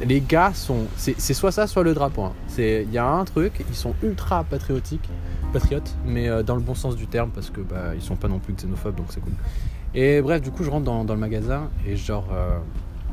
Les 0.05 0.21
gars 0.21 0.51
sont. 0.53 0.85
C'est 0.97 1.33
soit 1.33 1.51
ça, 1.51 1.67
soit 1.67 1.83
le 1.83 1.93
drapeau. 1.93 2.23
Hein. 2.23 2.33
Il 2.57 2.91
y 2.91 2.97
a 2.97 3.05
un 3.05 3.23
truc, 3.25 3.63
ils 3.69 3.75
sont 3.75 3.93
ultra 4.01 4.43
patriotiques, 4.43 5.07
patriotes, 5.51 5.95
mais 6.05 6.29
euh, 6.29 6.41
dans 6.41 6.55
le 6.55 6.61
bon 6.61 6.73
sens 6.75 6.95
du 6.95 7.07
terme 7.07 7.29
parce 7.29 7.49
que 7.49 7.61
bah, 7.61 7.93
ils 7.95 8.01
sont 8.01 8.15
pas 8.15 8.27
non 8.27 8.39
plus 8.39 8.53
xénophobes 8.53 8.95
donc 8.95 9.07
c'est 9.09 9.21
cool. 9.21 9.33
Et 9.93 10.21
bref, 10.21 10.41
du 10.41 10.49
coup, 10.49 10.63
je 10.63 10.71
rentre 10.71 10.85
dans, 10.85 11.03
le 11.03 11.19
magasin 11.19 11.69
et 11.85 11.95
genre. 11.95 12.27
Euh, 12.33 12.57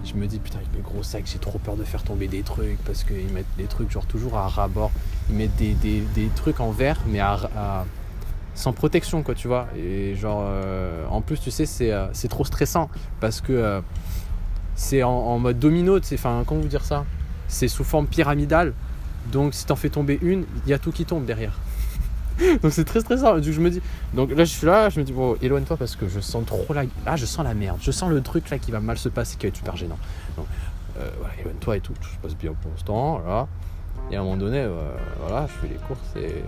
je 0.03 0.15
me 0.15 0.27
dis 0.27 0.39
putain 0.39 0.57
avec 0.57 0.75
mes 0.75 0.81
gros 0.81 1.03
sacs 1.03 1.27
j'ai 1.27 1.39
trop 1.39 1.59
peur 1.59 1.77
de 1.77 1.85
faire 1.85 2.03
tomber 2.03 2.27
des 2.27 2.41
trucs 2.41 2.79
parce 2.87 3.05
qu'ils 3.05 3.31
mettent 3.35 3.55
des 3.59 3.67
trucs 3.67 3.91
genre 3.91 4.07
toujours 4.07 4.39
à 4.39 4.49
ras-bord 4.49 4.91
ils 5.29 5.37
mettent 5.37 5.57
des, 5.57 6.31
trucs 6.37 6.59
en 6.61 6.71
verre 6.71 6.97
mais 7.07 7.21
à 7.21 7.85
sans 8.61 8.73
protection, 8.73 9.23
quoi, 9.23 9.35
tu 9.35 9.49
vois. 9.49 9.69
Et 9.77 10.15
genre, 10.15 10.43
euh, 10.45 11.07
en 11.09 11.23
plus, 11.23 11.41
tu 11.41 11.51
sais, 11.51 11.67
c'est, 11.67 11.93
euh, 11.93 12.07
trop 12.29 12.45
stressant 12.45 12.91
parce 13.19 13.41
que 13.41 13.53
euh, 13.53 13.81
c'est 14.75 15.03
en, 15.03 15.39
mode 15.39 15.59
domino, 15.59 15.99
enfin, 15.99 16.45
comment 16.47 16.61
vous 16.61 16.69
dire 16.69 16.85
ça? 16.85 17.05
C'est 17.49 17.69
sous 17.69 17.85
forme 17.85 18.07
pyramidale. 18.07 18.75
Donc, 19.33 19.55
si 19.55 19.65
t'en 19.65 19.77
fais 19.77 19.89
tomber 19.89 20.19
une, 20.21 20.45
il 20.65 20.71
y 20.71 20.75
a 20.75 20.79
tout 20.79 20.93
qui 20.93 21.05
tombe 21.05 21.25
derrière. 21.25 21.59
donc, 22.63 22.73
c'est 22.73 22.85
très 22.85 23.01
stressant. 23.01 23.35
Donc, 23.35 23.43
je 23.43 23.61
me 23.61 23.71
dis, 23.71 23.81
donc 24.13 24.31
là, 24.31 24.45
je 24.45 24.55
suis 24.55 24.67
là, 24.67 24.91
je 24.91 25.01
me 25.01 25.05
dis, 25.05 25.13
bon, 25.13 25.37
éloigne-toi 25.41 25.77
parce 25.79 25.97
que 25.97 26.07
je 26.09 26.21
sens 26.21 26.45
trop 26.45 26.73
la. 26.75 26.85
Ah, 27.07 27.17
je 27.17 27.25
sens 27.25 27.45
la 27.45 27.55
merde. 27.55 27.79
Je 27.81 27.91
sens 27.91 28.11
le 28.11 28.21
truc 28.21 28.51
là 28.51 28.59
qui 28.59 28.71
va 28.71 28.81
mal 28.81 28.99
se 28.99 29.09
passer, 29.09 29.37
qui 29.37 29.47
va 29.47 29.49
être 29.49 29.57
super 29.57 29.77
gênant. 29.77 29.99
Donc, 30.37 30.47
voilà, 30.95 31.35
éloigne-toi 31.41 31.79
et 31.79 31.81
tout. 31.81 31.95
Tout 31.95 32.09
se 32.09 32.19
passe 32.19 32.37
bien 32.37 32.53
pour 32.61 32.71
l'instant, 32.71 33.21
voilà. 33.25 33.49
Et 34.11 34.17
à 34.17 34.21
un 34.21 34.25
moment 34.25 34.37
donné, 34.37 34.67
voilà, 35.21 35.47
je 35.47 35.53
fais 35.53 35.69
les 35.69 35.81
courses 35.81 36.15
et 36.17 36.43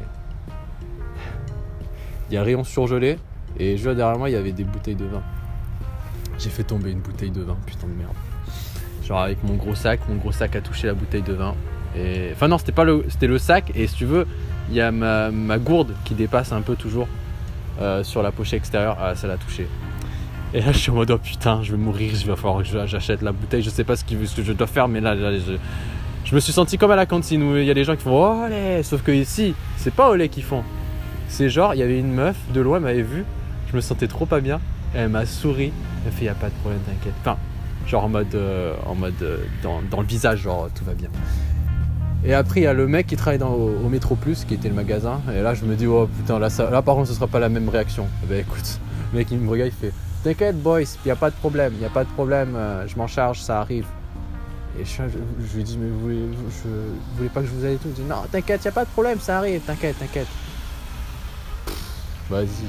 il 2.32 2.36
y 2.36 2.38
a 2.38 2.40
un 2.40 2.44
rayon 2.44 2.64
surgelé 2.64 3.18
et 3.58 3.76
vois 3.76 3.94
derrière 3.94 4.18
moi 4.18 4.30
il 4.30 4.32
y 4.32 4.36
avait 4.36 4.52
des 4.52 4.64
bouteilles 4.64 4.94
de 4.94 5.04
vin. 5.04 5.22
J'ai 6.38 6.48
fait 6.48 6.64
tomber 6.64 6.90
une 6.90 7.00
bouteille 7.00 7.30
de 7.30 7.42
vin, 7.42 7.58
putain 7.66 7.86
de 7.86 7.92
merde. 7.92 8.14
Genre 9.06 9.20
avec 9.20 9.44
mon 9.44 9.54
gros 9.54 9.74
sac, 9.74 10.00
mon 10.08 10.16
gros 10.16 10.32
sac 10.32 10.56
a 10.56 10.62
touché 10.62 10.86
la 10.86 10.94
bouteille 10.94 11.22
de 11.22 11.34
vin. 11.34 11.54
Et... 11.94 12.30
Enfin 12.32 12.48
non, 12.48 12.56
c'était 12.56 12.72
pas 12.72 12.84
le, 12.84 13.04
c'était 13.10 13.26
le 13.26 13.36
sac 13.36 13.70
et 13.74 13.86
si 13.86 13.96
tu 13.96 14.06
veux, 14.06 14.26
il 14.70 14.74
y 14.74 14.80
a 14.80 14.90
ma, 14.90 15.58
gourde 15.58 15.94
qui 16.06 16.14
dépasse 16.14 16.52
un 16.52 16.62
peu 16.62 16.74
toujours 16.74 17.06
euh, 17.82 18.02
sur 18.02 18.22
la 18.22 18.32
pochette 18.32 18.60
extérieure. 18.60 18.96
Ah, 18.98 19.14
ça 19.14 19.26
l'a 19.26 19.36
touché. 19.36 19.68
Et 20.54 20.62
là, 20.62 20.72
je 20.72 20.78
suis 20.78 20.90
en 20.90 20.94
mode 20.94 21.10
oh 21.10 21.18
putain, 21.18 21.62
je 21.62 21.72
vais 21.72 21.78
mourir, 21.78 22.12
il 22.14 22.26
va 22.26 22.36
falloir 22.36 22.62
que 22.62 22.86
j'achète 22.86 23.20
la 23.20 23.32
bouteille. 23.32 23.62
Je 23.62 23.68
sais 23.68 23.84
pas 23.84 23.96
ce, 23.96 24.04
que 24.04 24.42
je 24.42 24.52
dois 24.52 24.66
faire, 24.66 24.88
mais 24.88 25.00
là, 25.02 25.16
je, 25.16 25.58
je, 26.24 26.34
me 26.34 26.40
suis 26.40 26.52
senti 26.54 26.78
comme 26.78 26.92
à 26.92 26.96
la 26.96 27.04
cantine 27.04 27.42
où 27.42 27.58
il 27.58 27.64
y 27.64 27.70
a 27.70 27.74
des 27.74 27.84
gens 27.84 27.94
qui 27.94 28.02
font 28.02 28.44
oh 28.44 28.48
lait, 28.48 28.82
sauf 28.82 29.02
que 29.02 29.12
ici, 29.12 29.54
c'est 29.76 29.92
pas 29.92 30.08
au 30.08 30.14
lait 30.14 30.30
qu'ils 30.30 30.44
font. 30.44 30.64
C'est 31.32 31.48
genre, 31.48 31.74
il 31.74 31.78
y 31.78 31.82
avait 31.82 31.98
une 31.98 32.12
meuf, 32.12 32.36
de 32.52 32.60
loin, 32.60 32.76
elle 32.76 32.82
m'avait 32.82 33.00
vu, 33.00 33.24
je 33.70 33.74
me 33.74 33.80
sentais 33.80 34.06
trop 34.06 34.26
pas 34.26 34.40
bien, 34.40 34.60
elle 34.94 35.08
m'a 35.08 35.24
souri, 35.24 35.72
elle 36.04 36.12
fait, 36.12 36.26
y 36.26 36.28
a 36.28 36.34
pas 36.34 36.50
de 36.50 36.54
problème, 36.56 36.82
t'inquiète. 36.82 37.14
Enfin, 37.22 37.38
genre 37.86 38.04
en 38.04 38.10
mode, 38.10 38.34
euh, 38.34 38.74
en 38.84 38.94
mode 38.94 39.14
euh, 39.22 39.38
dans, 39.62 39.80
le 39.80 40.06
visage, 40.06 40.40
genre 40.40 40.68
tout 40.74 40.84
va 40.84 40.92
bien. 40.92 41.08
Et 42.26 42.34
après, 42.34 42.60
il 42.60 42.64
y 42.64 42.66
a 42.66 42.74
le 42.74 42.86
mec 42.86 43.06
qui 43.06 43.16
travaille 43.16 43.38
dans, 43.38 43.54
au, 43.54 43.88
Métro 43.88 44.14
Plus, 44.14 44.44
qui 44.44 44.52
était 44.52 44.68
le 44.68 44.74
magasin, 44.74 45.22
et 45.34 45.40
là, 45.40 45.54
je 45.54 45.64
me 45.64 45.74
dis, 45.74 45.86
oh 45.86 46.06
putain, 46.06 46.38
là, 46.38 46.48
là 46.70 46.82
par 46.82 46.96
contre, 46.96 47.08
ce 47.08 47.14
sera 47.14 47.26
pas 47.26 47.38
la 47.38 47.48
même 47.48 47.70
réaction. 47.70 48.08
Ben 48.28 48.40
écoute, 48.40 48.78
le 49.14 49.18
mec, 49.20 49.28
il 49.30 49.38
me 49.38 49.48
regarde, 49.48 49.72
il 49.74 49.88
fait, 49.88 49.94
t'inquiète, 50.22 50.62
boys, 50.62 50.82
y 51.06 51.10
a 51.10 51.16
pas 51.16 51.30
de 51.30 51.36
problème, 51.36 51.72
y 51.80 51.86
a 51.86 51.90
pas 51.90 52.04
de 52.04 52.10
problème, 52.10 52.52
euh, 52.56 52.86
je 52.86 52.94
m'en 52.98 53.06
charge, 53.06 53.40
ça 53.40 53.58
arrive. 53.58 53.86
Et 54.78 54.84
je, 54.84 55.56
lui 55.56 55.64
dis, 55.64 55.78
mais 55.78 55.88
vous 55.88 56.00
voulez, 56.00 56.22
je, 56.62 56.68
voulez 57.16 57.30
pas 57.30 57.40
que 57.40 57.46
je 57.46 57.52
vous 57.52 57.64
aide 57.64 57.72
et 57.72 57.76
tout? 57.76 57.88
Il 57.88 57.94
dit, 57.94 58.02
non, 58.02 58.16
t'inquiète, 58.30 58.62
y 58.66 58.68
a 58.68 58.72
pas 58.72 58.84
de 58.84 58.90
problème, 58.90 59.18
ça 59.18 59.38
arrive, 59.38 59.62
t'inquiète, 59.62 59.98
t'inquiète. 59.98 60.28
Vas-y. 62.32 62.64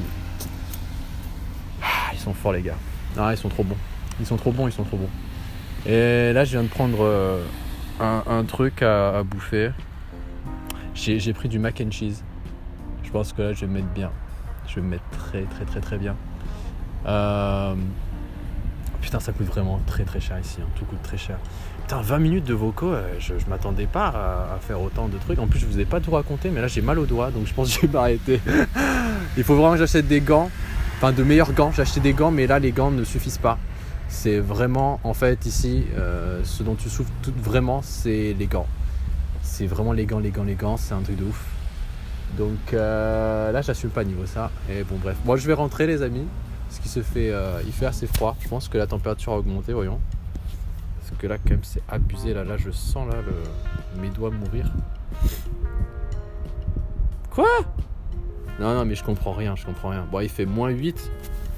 Ah, 1.82 2.12
ils 2.12 2.20
sont 2.20 2.34
forts, 2.34 2.52
les 2.52 2.62
gars. 2.62 2.76
Non, 3.16 3.32
ils 3.32 3.38
sont 3.38 3.48
trop 3.48 3.64
bons. 3.64 3.78
Ils 4.20 4.26
sont 4.26 4.36
trop 4.36 4.52
bons, 4.52 4.68
ils 4.68 4.74
sont 4.74 4.84
trop 4.84 4.98
bons. 4.98 5.10
Et 5.86 6.34
là, 6.34 6.44
je 6.44 6.52
viens 6.52 6.64
de 6.64 6.68
prendre 6.68 6.98
euh, 7.00 7.42
un, 8.02 8.44
truc 8.44 8.82
à, 8.82 9.20
à 9.20 9.24
bouffer. 9.24 9.72
J'ai 10.96 11.32
pris 11.32 11.48
du 11.48 11.60
mac 11.60 11.82
and 11.82 11.92
cheese. 11.92 12.24
Je 13.04 13.12
pense 13.12 13.32
que 13.32 13.42
là, 13.42 13.54
je 13.54 13.62
vais 13.62 13.68
me 13.68 13.76
mettre 13.76 13.88
bien. 13.94 14.12
Je 14.68 14.76
vais 14.76 14.82
me 14.82 14.90
mettre 14.90 15.10
très, 15.12 15.44
très, 15.44 15.64
très, 15.64 15.80
très 15.80 15.98
bien. 15.98 16.18
Euh, 17.06 17.74
putain, 19.02 19.22
ça 19.22 19.32
coûte 19.32 19.48
vraiment 19.48 19.80
très, 19.88 20.04
très 20.04 20.20
cher 20.20 20.38
ici. 20.40 20.58
Hein. 20.62 20.68
Tout 20.76 20.84
coûte 20.84 21.02
très 21.04 21.18
cher. 21.18 21.38
Putain, 21.84 22.02
20 22.02 22.20
minutes 22.20 22.46
de 22.46 22.54
vocaux, 22.54 22.92
euh, 22.92 23.14
je, 23.20 23.34
m'attendais 23.50 23.86
pas 23.86 24.08
à, 24.08 24.60
faire 24.60 24.82
autant 24.82 25.08
de 25.08 25.18
trucs. 25.18 25.40
En 25.40 25.48
plus, 25.48 25.60
je 25.60 25.66
vous 25.66 25.80
ai 25.80 25.86
pas 25.86 26.02
tout 26.02 26.12
raconté, 26.12 26.50
mais 26.50 26.60
là, 26.60 26.68
j'ai 26.68 26.82
mal 26.82 27.00
aux 27.00 27.06
doigts, 27.06 27.32
donc 27.32 27.48
je 27.48 27.54
pense 27.54 27.70
que 27.70 27.82
je 27.82 27.88
vais 27.88 27.94
m'arrêter. 27.94 28.42
Il 29.36 29.44
faut 29.44 29.56
vraiment 29.56 29.72
que 29.72 29.80
j'achète 29.80 30.08
des 30.08 30.22
gants. 30.22 30.50
Enfin, 30.98 31.12
de 31.12 31.24
meilleurs 31.24 31.54
gants. 31.54 31.72
J'ai 31.72 31.82
acheté 31.82 32.00
des 32.00 32.14
gants, 32.14 32.32
mais 32.32 32.48
là, 32.48 32.60
les 32.60 32.72
gants 32.72 32.92
ne 32.92 33.04
suffisent 33.04 33.40
pas. 33.40 33.58
C'est 34.08 34.38
vraiment, 34.38 35.00
en 35.04 35.16
fait, 35.16 35.46
ici, 35.48 35.86
euh, 35.98 36.42
ce 36.44 36.62
dont 36.62 36.76
tu 36.76 36.88
souffres 36.88 37.12
tout, 37.24 37.34
vraiment, 37.42 37.82
c'est 37.82 38.36
les 38.38 38.46
gants. 38.46 38.68
C'est 39.42 39.66
vraiment 39.66 39.92
les 39.92 40.06
gants, 40.06 40.20
les 40.20 40.30
gants, 40.30 40.44
les 40.44 40.54
gants. 40.54 40.78
C'est 40.78 40.94
un 40.94 41.02
truc 41.02 41.18
de 41.18 41.24
ouf. 41.24 41.46
Donc 42.38 42.74
euh, 42.74 43.52
là, 43.52 43.62
j'assume 43.62 43.90
pas 43.90 44.04
niveau 44.04 44.26
ça. 44.26 44.52
Et 44.70 44.84
bon, 44.84 44.98
bref. 45.02 45.18
Moi, 45.26 45.38
je 45.38 45.48
vais 45.48 45.54
rentrer, 45.54 45.88
les 45.88 46.04
amis. 46.04 46.26
Ce 46.70 46.80
qui 46.80 46.90
se 46.90 47.02
fait, 47.02 47.32
euh, 47.32 47.62
il 47.66 47.72
fait 47.72 47.88
assez 47.88 48.08
froid. 48.08 48.36
Je 48.40 48.48
pense 48.48 48.68
que 48.68 48.78
la 48.78 48.88
température 48.88 49.34
a 49.34 49.38
augmenté, 49.38 49.74
voyons. 49.74 50.00
Parce 51.00 51.20
que 51.20 51.28
là, 51.28 51.38
quand 51.38 51.52
même, 51.52 51.64
c'est 51.64 51.84
abusé. 51.90 52.34
Là, 52.36 52.44
là, 52.44 52.58
je 52.58 52.70
sens 52.70 53.08
là 53.12 53.18
mes 54.00 54.10
doigts 54.10 54.32
mourir. 54.32 54.72
Quoi? 57.32 57.48
Non, 58.60 58.74
non, 58.74 58.86
mais 58.86 58.96
je 58.96 59.04
comprends 59.04 59.34
rien. 59.34 59.56
Je 59.56 59.66
comprends 59.66 59.90
rien. 59.90 60.06
Bon, 60.12 60.20
il 60.20 60.30
fait 60.30 60.46
moins 60.46 60.70
8. 60.70 61.12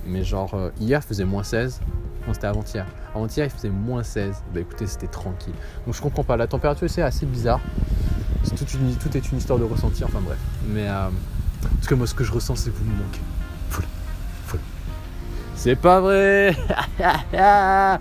Mais 0.07 0.23
genre, 0.23 0.53
euh, 0.53 0.69
hier, 0.79 1.01
il 1.03 1.07
faisait 1.07 1.25
moins 1.25 1.43
16. 1.43 1.81
Non, 2.27 2.33
c'était 2.33 2.47
avant-hier. 2.47 2.85
Avant-hier, 3.13 3.45
il 3.45 3.51
faisait 3.51 3.69
moins 3.69 4.03
16. 4.03 4.43
Bah 4.53 4.59
écoutez, 4.59 4.87
c'était 4.87 5.07
tranquille. 5.07 5.53
Donc 5.85 5.95
je 5.95 6.01
comprends 6.01 6.23
pas. 6.23 6.37
La 6.37 6.47
température, 6.47 6.89
c'est 6.89 7.01
assez 7.01 7.25
bizarre. 7.25 7.59
tout 8.55 9.17
est 9.17 9.31
une 9.31 9.37
histoire 9.37 9.59
de 9.59 9.63
ressenti, 9.63 10.03
enfin 10.03 10.21
bref. 10.21 10.39
Mais 10.67 10.87
euh, 10.87 11.09
parce 11.61 11.87
que 11.87 11.95
moi, 11.95 12.07
ce 12.07 12.13
que 12.13 12.23
je 12.23 12.31
ressens, 12.31 12.55
c'est 12.55 12.71
que 12.71 12.77
vous 12.77 12.85
me 12.85 12.97
manquez. 12.97 13.21
C'est 15.55 15.75
pas 15.75 15.99
vrai 15.99 16.55
Pas 17.31 17.99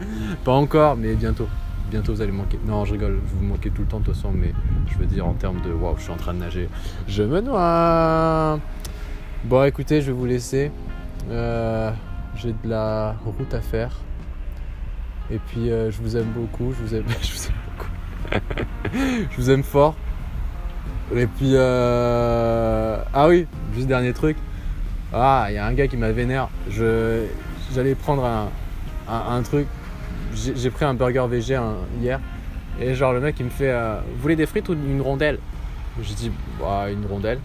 encore, 0.53 0.97
mais 0.97 1.15
bientôt. 1.15 1.49
Bientôt, 1.91 2.13
vous 2.13 2.21
allez 2.21 2.33
manquer. 2.33 2.59
Non, 2.67 2.85
je 2.85 2.93
rigole, 2.93 3.21
vous 3.25 3.45
manquez 3.45 3.71
tout 3.71 3.83
le 3.83 3.89
temps 3.89 4.01
de 4.01 4.05
toute 4.05 4.15
façon, 4.15 4.33
mais 4.33 4.53
je 4.93 4.99
veux 4.99 5.07
dire 5.07 5.27
en 5.27 5.35
termes 5.35 5.63
de 5.63 5.73
waouh, 5.73 5.97
je 5.97 6.03
suis 6.03 6.13
en 6.13 6.17
train 6.17 6.35
de 6.35 6.41
nager. 6.41 6.69
Je 7.07 7.23
me 7.23 7.41
noie 7.41 8.59
Bon, 9.45 9.63
écoutez, 9.65 10.01
je 10.01 10.07
vais 10.07 10.17
vous 10.17 10.25
laisser. 10.25 10.73
Euh, 11.31 11.91
j'ai 12.35 12.53
de 12.53 12.67
la 12.67 13.15
route 13.27 13.53
à 13.53 13.61
faire. 13.61 13.91
Et 15.31 15.39
puis, 15.39 15.71
euh, 15.71 15.91
je 15.91 16.01
vous 16.01 16.17
aime 16.17 16.31
beaucoup. 16.35 16.73
Je 16.73 16.83
vous 16.83 16.95
aime, 16.95 17.05
je 17.21 17.49
beaucoup. 17.77 17.91
je 19.31 19.37
vous 19.37 19.51
aime 19.51 19.63
fort. 19.63 19.97
Et 21.15 21.27
puis, 21.27 21.51
euh... 21.53 22.97
ah 23.13 23.29
oui, 23.29 23.47
juste 23.75 23.87
dernier 23.87 24.15
truc. 24.15 24.39
Ah, 25.13 25.49
il 25.51 25.57
y 25.57 25.59
a 25.59 25.67
un 25.67 25.75
gars 25.75 25.89
qui 25.89 25.99
m'a 25.99 26.11
vénère. 26.11 26.49
Je, 26.71 27.27
j'allais 27.75 27.95
prendre 27.95 28.25
un, 28.25 28.49
un, 29.07 29.43
truc. 29.43 29.67
J'ai, 30.35 30.71
pris 30.71 30.87
un 30.87 30.95
burger 30.95 31.27
VG 31.29 31.61
hier. 32.01 32.19
Et 32.81 32.95
genre, 32.95 33.13
le 33.13 33.21
mec, 33.21 33.37
il 33.41 33.45
me 33.45 33.51
fait 33.51 33.75
Vous 33.75 34.23
voulez 34.23 34.37
des 34.37 34.47
frites 34.47 34.71
ou 34.71 34.73
une 34.73 35.03
rondelle? 35.03 35.39
J'ai 36.01 36.15
dit 36.15 36.33
bah, 36.59 36.87
Une 36.91 37.05
rondelle. 37.05 37.41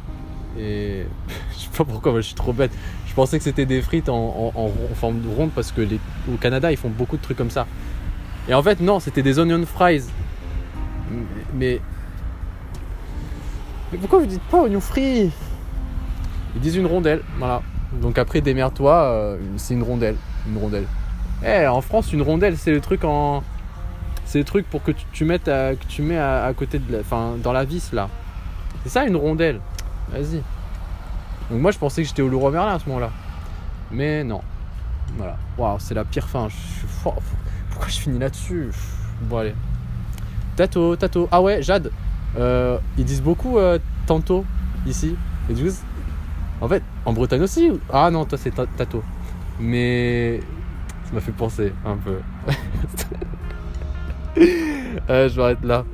Je 1.52 1.58
sais 1.58 1.70
pas 1.78 1.84
pourquoi, 1.86 2.12
moi, 2.12 2.22
je 2.22 2.28
suis 2.28 2.36
trop 2.36 2.54
bête. 2.54 2.72
Je 3.08 3.14
pensais 3.14 3.38
que 3.38 3.44
c'était 3.44 3.66
des 3.66 3.82
frites 3.82 4.10
en, 4.10 4.54
forme 4.96 5.22
de 5.22 5.28
ronde 5.28 5.52
parce 5.56 5.72
que 5.72 5.82
au 5.82 6.38
Canada, 6.40 6.72
ils 6.72 6.78
font 6.78 6.90
beaucoup 6.90 7.18
de 7.18 7.22
trucs 7.22 7.38
comme 7.38 7.50
ça. 7.50 7.66
Et 8.48 8.54
en 8.54 8.64
fait, 8.64 8.80
non, 8.80 9.00
c'était 9.00 9.24
des 9.24 9.40
onion 9.40 9.66
fries. 9.66 10.04
Mais 11.54 11.82
mais 13.92 13.98
pourquoi 13.98 14.20
vous 14.20 14.28
dites 14.28 14.42
pas 14.44 14.62
oignon 14.62 14.82
frit 14.82 15.32
Ils 16.56 16.62
disent 16.62 16.76
une 16.76 16.86
rondelle, 16.86 17.22
voilà. 17.40 17.64
Donc 17.94 18.20
après, 18.20 18.40
démerde-toi, 18.40 18.94
euh, 18.94 19.38
c'est 19.58 19.74
une 19.74 19.84
rondelle. 19.84 20.16
Une 20.48 20.58
rondelle. 20.60 20.86
Eh, 21.44 21.66
en 21.66 21.82
France, 21.82 22.14
une 22.14 22.22
rondelle, 22.22 22.58
c'est 22.58 22.72
le 22.72 22.82
truc 22.82 23.04
en. 23.04 23.44
C'est 24.26 24.38
le 24.38 24.46
truc 24.46 24.70
pour 24.70 24.84
que 24.84 24.92
tu, 25.12 25.26
mettes 25.26 25.46
que 25.46 25.88
tu 25.88 26.04
mets 26.04 26.20
à, 26.20 26.54
côté 26.56 26.78
de 26.78 26.92
la. 26.92 27.00
Enfin, 27.00 27.36
dans 27.42 27.52
la 27.52 27.64
vis 27.64 27.92
là. 27.94 28.10
C'est 28.84 28.90
ça 28.90 29.06
une 29.06 29.16
rondelle. 29.16 29.60
Vas-y. 30.12 30.42
Donc 31.50 31.62
moi, 31.62 31.72
je 31.72 31.78
pensais 31.78 32.02
que 32.02 32.08
j'étais 32.08 32.22
au 32.22 32.30
Leroy 32.30 32.52
Merlin 32.52 32.76
à 32.76 32.80
ce 32.80 32.88
moment-là. 32.88 33.12
Mais 33.92 34.24
non. 34.24 34.42
Voilà. 35.18 35.38
Waouh, 35.58 35.78
c'est 35.80 35.96
la 35.96 36.06
pire 36.06 36.28
fin. 36.28 36.48
Je 36.50 36.56
suis 36.56 36.88
Pourquoi 37.04 37.88
je 37.88 38.00
finis 38.00 38.20
là-dessus? 38.20 38.70
Bon, 39.24 39.38
allez. 39.38 39.56
Tato, 40.56 40.96
tato. 40.96 41.28
Ah 41.32 41.42
ouais, 41.42 41.62
Jade. 41.62 41.92
Euh, 42.38 42.78
ils 42.98 43.06
disent 43.06 43.24
beaucoup 43.24 43.58
euh, 43.58 43.80
tantôt 44.06 44.46
ici. 44.86 45.16
Et 45.50 45.54
en 46.62 46.68
fait, 46.68 46.84
en 47.06 47.14
Bretagne 47.14 47.42
aussi. 47.42 47.72
Ah 47.92 48.12
non, 48.12 48.26
toi 48.26 48.38
c'est 48.38 48.52
tato. 48.52 49.04
Mais 49.60 50.40
ça 51.06 51.14
m'a 51.14 51.22
fait 51.22 51.32
penser 51.32 51.74
un 51.86 51.96
peu. 51.98 52.20
euh, 55.10 55.30
je 55.30 55.36
vais 55.36 55.44
arrêter 55.44 55.66
là. 55.66 55.86